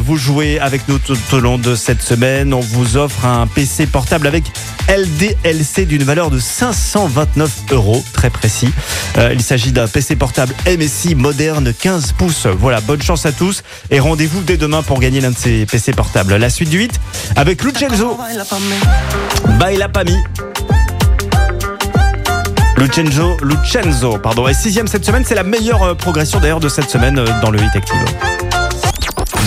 [0.00, 2.52] Vous jouez avec nous tout au long de cette semaine.
[2.52, 4.44] On vous un PC portable avec
[4.88, 8.70] LDLC d'une valeur de 529 euros, très précis.
[9.18, 12.46] Euh, il s'agit d'un PC portable MSI moderne 15 pouces.
[12.46, 15.92] Voilà, bonne chance à tous et rendez-vous dès demain pour gagner l'un de ces PC
[15.92, 16.36] portables.
[16.36, 17.00] La suite du 8
[17.36, 18.18] avec Lucenzo.
[19.58, 20.18] Baila Pami.
[22.76, 24.48] Lucenzo, Lucenzo, pardon.
[24.48, 27.50] Et sixième cette semaine, c'est la meilleure euh, progression d'ailleurs de cette semaine euh, dans
[27.50, 28.43] le Hit Active.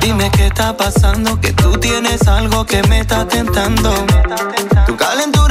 [0.00, 3.92] Dime qué está pasando, que tú tienes algo que me está tentando.
[4.86, 5.45] Tu calentura,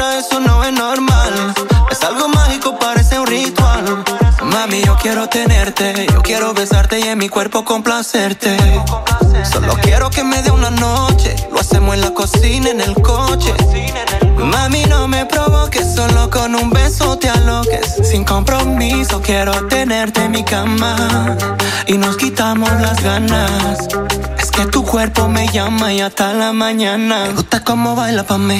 [4.83, 8.57] Yo quiero tenerte, yo quiero besarte y en mi cuerpo complacerte.
[9.49, 13.53] Solo quiero que me dé una noche, lo hacemos en la cocina, en el coche.
[14.37, 17.95] Mami, no me provoques, solo con un beso te aloques.
[18.03, 21.37] Sin compromiso, quiero tenerte en mi cama
[21.87, 23.87] y nos quitamos las ganas.
[24.37, 27.25] Es que tu cuerpo me llama y hasta la mañana.
[27.27, 28.59] Me gusta cómo baila pa' mí.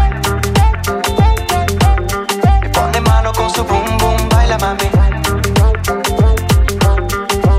[4.61, 4.89] Mami.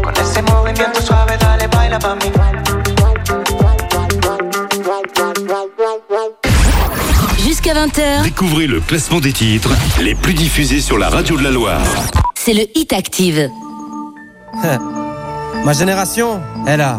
[0.03, 2.31] Con ese movimiento suave dale baila pa' mí.
[7.39, 9.71] Jusqu'à 20h, Découvrez le classement des titres
[10.01, 11.81] les plus diffusés sur la radio de la Loire.
[12.35, 13.49] c'est le Hit Active.
[15.65, 16.99] Ma génération, elle a,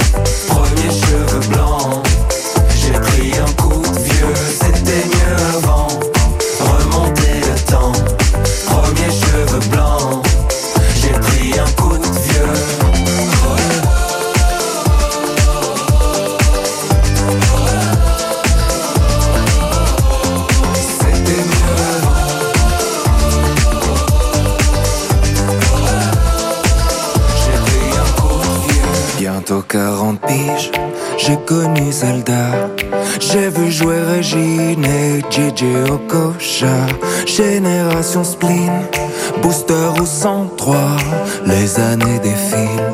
[31.23, 32.69] J'ai connu Zelda.
[33.19, 36.87] J'ai vu jouer Régine et JJ Okocha.
[37.25, 38.71] Génération spleen,
[39.41, 40.75] booster ou 103.
[41.45, 42.93] Les années défilent,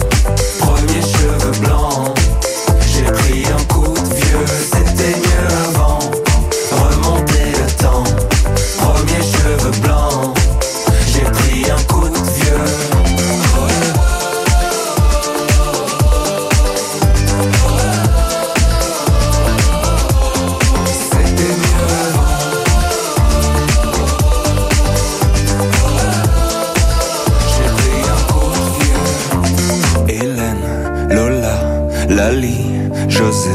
[32.21, 32.65] Lali,
[33.09, 33.49] José.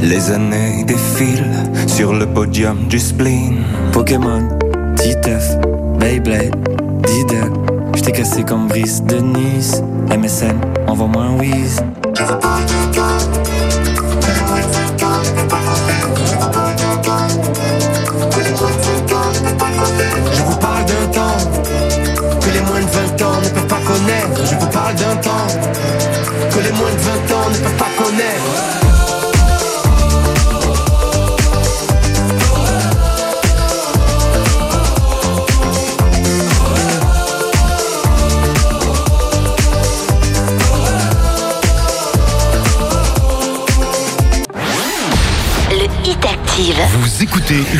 [0.00, 3.64] Les années défilent sur le podium du spleen.
[3.90, 4.48] Pokémon,
[4.94, 5.56] Titeuf,
[5.98, 6.54] Beyblade,
[7.04, 7.50] Diddle.
[7.96, 9.82] J't'ai cassé comme Brice de Nice.
[10.08, 11.82] MSN, envoie-moi un whiz.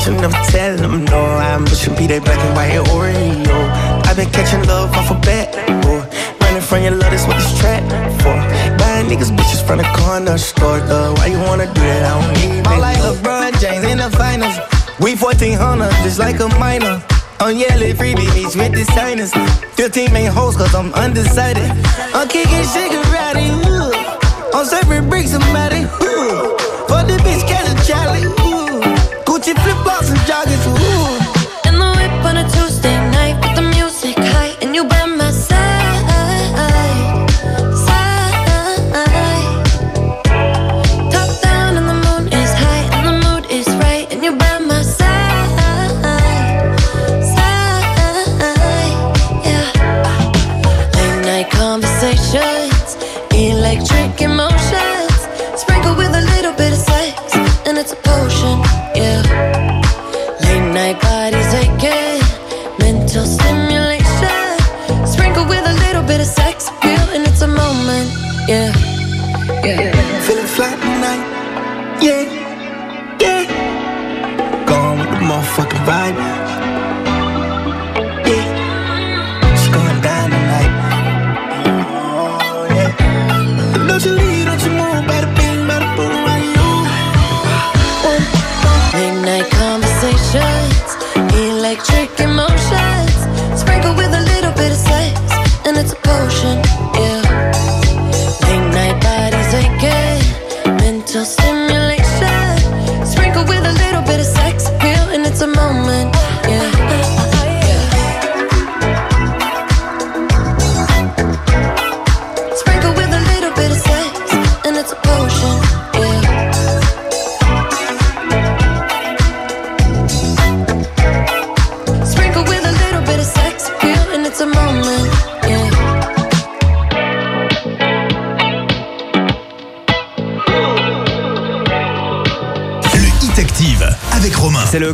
[0.00, 1.20] watching them, tell them no.
[1.20, 4.06] I'm pushing be they black and white Oreo.
[4.06, 5.52] I've been catching love off a bat,
[5.82, 6.00] boy.
[6.40, 7.82] Running from your love, that's what this trap
[8.22, 8.36] for.
[8.78, 11.14] Buying niggas bitches from the corner store, though.
[11.14, 12.04] Why you wanna do that?
[12.04, 12.96] I don't even All like.
[12.98, 14.56] LeBron James in the finals.
[15.00, 17.02] We 1400, just like a minor.
[17.40, 19.32] I'm yelling free beach with the signers.
[19.76, 21.68] 15 main hoes, cause I'm undecided.
[22.14, 23.48] I'm kicking, shaking, ratty.
[24.52, 25.99] I'm serving bricks, somebody.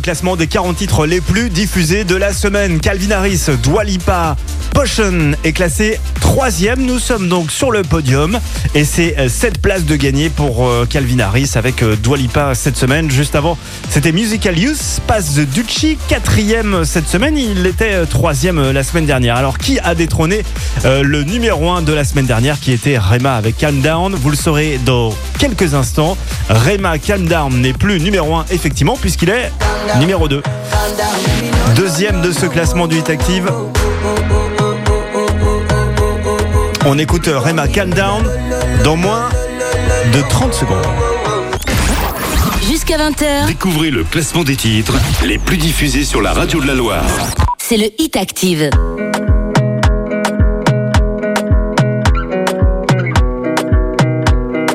[0.07, 2.79] classement des 40 titres les plus diffusés de la semaine.
[2.79, 4.37] Calvin Harris, Dwalipa,
[4.73, 6.85] Potion est classé troisième.
[6.85, 8.39] Nous sommes donc sur le podium
[8.73, 12.77] et c'est euh, 7 places de gagner pour euh, Calvin Harris avec euh, Dwalipa cette
[12.77, 13.11] semaine.
[13.11, 13.57] Juste avant,
[13.89, 17.37] c'était Musical Youth, passe the Ducci, quatrième cette semaine.
[17.37, 19.35] Il était troisième la semaine dernière.
[19.35, 20.45] Alors qui a détrôné
[20.85, 24.15] le numéro 1 de la semaine dernière qui était Rema avec Calm Down?
[24.15, 26.17] Vous le saurez dans quelques instants.
[26.47, 29.51] Rema Calm Down n'est plus numéro 1 effectivement puisqu'il est
[29.99, 30.41] numéro 2.
[31.75, 33.51] Deuxième de ce classement du Hit Active.
[36.85, 38.23] On écoute Rema Calm Down
[38.83, 39.29] dans moins
[40.13, 40.77] de 30 secondes.
[42.67, 43.47] Jusqu'à 20h.
[43.47, 44.93] Découvrez le classement des titres
[45.25, 47.03] les plus diffusés sur la radio de la Loire.
[47.57, 48.69] C'est le Hit Active.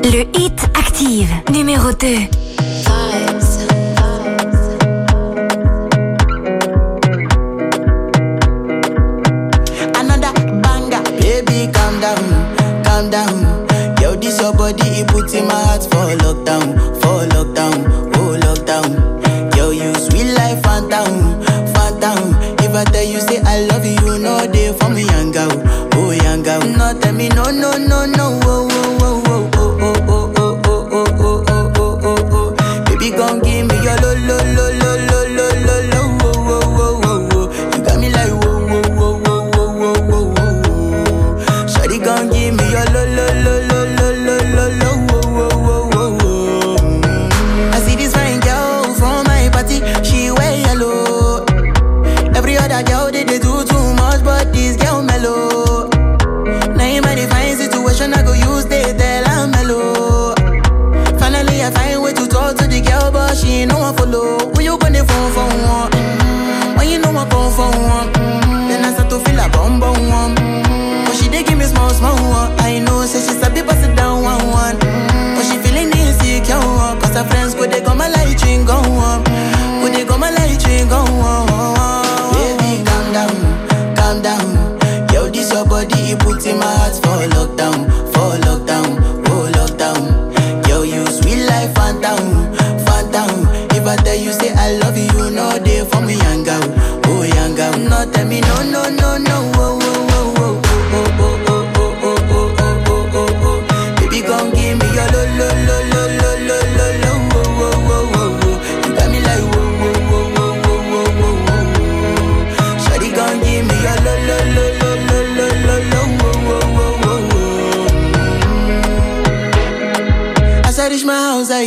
[0.03, 2.42] Le Hit Active, numéro 2.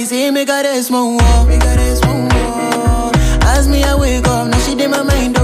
[0.07, 1.19] See me cares more,
[1.49, 2.29] me cares more.
[3.43, 5.36] Ask me, I wake up, now she did my mind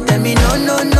[0.00, 0.95] terminó, no, no.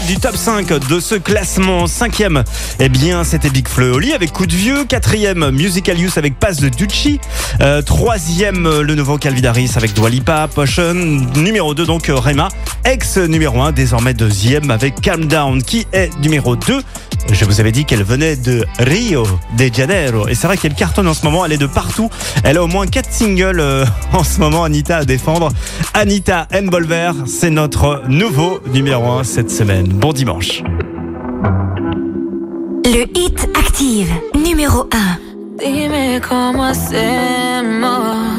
[0.00, 1.86] du top 5 de ce classement.
[1.86, 2.44] Cinquième,
[2.80, 4.84] eh bien, c'était Big Fleu Oli avec Coup de Vieux.
[4.86, 7.20] Quatrième, Musical avec Passe de Ducci.
[7.60, 10.94] Euh, troisième, le nouveau Calvidaris avec Dwalipa, Potion.
[11.36, 12.48] Numéro 2, donc Rema,
[12.86, 16.82] ex numéro 1, désormais deuxième avec Calm Down qui est numéro 2.
[17.32, 19.24] Je vous avais dit qu'elle venait de Rio
[19.56, 20.28] de Janeiro.
[20.28, 22.10] Et c'est vrai qu'elle cartonne en ce moment, elle est de partout.
[22.44, 25.48] Elle a au moins 4 singles euh, en ce moment, Anita, à défendre.
[25.94, 29.88] Anita Bolver, c'est notre nouveau numéro 1 cette semaine.
[29.88, 30.62] Bon dimanche.
[32.84, 35.32] Le hit active, numéro 1.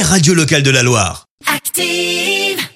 [0.00, 1.26] Radio locale de la Loire.
[1.44, 2.71] Active.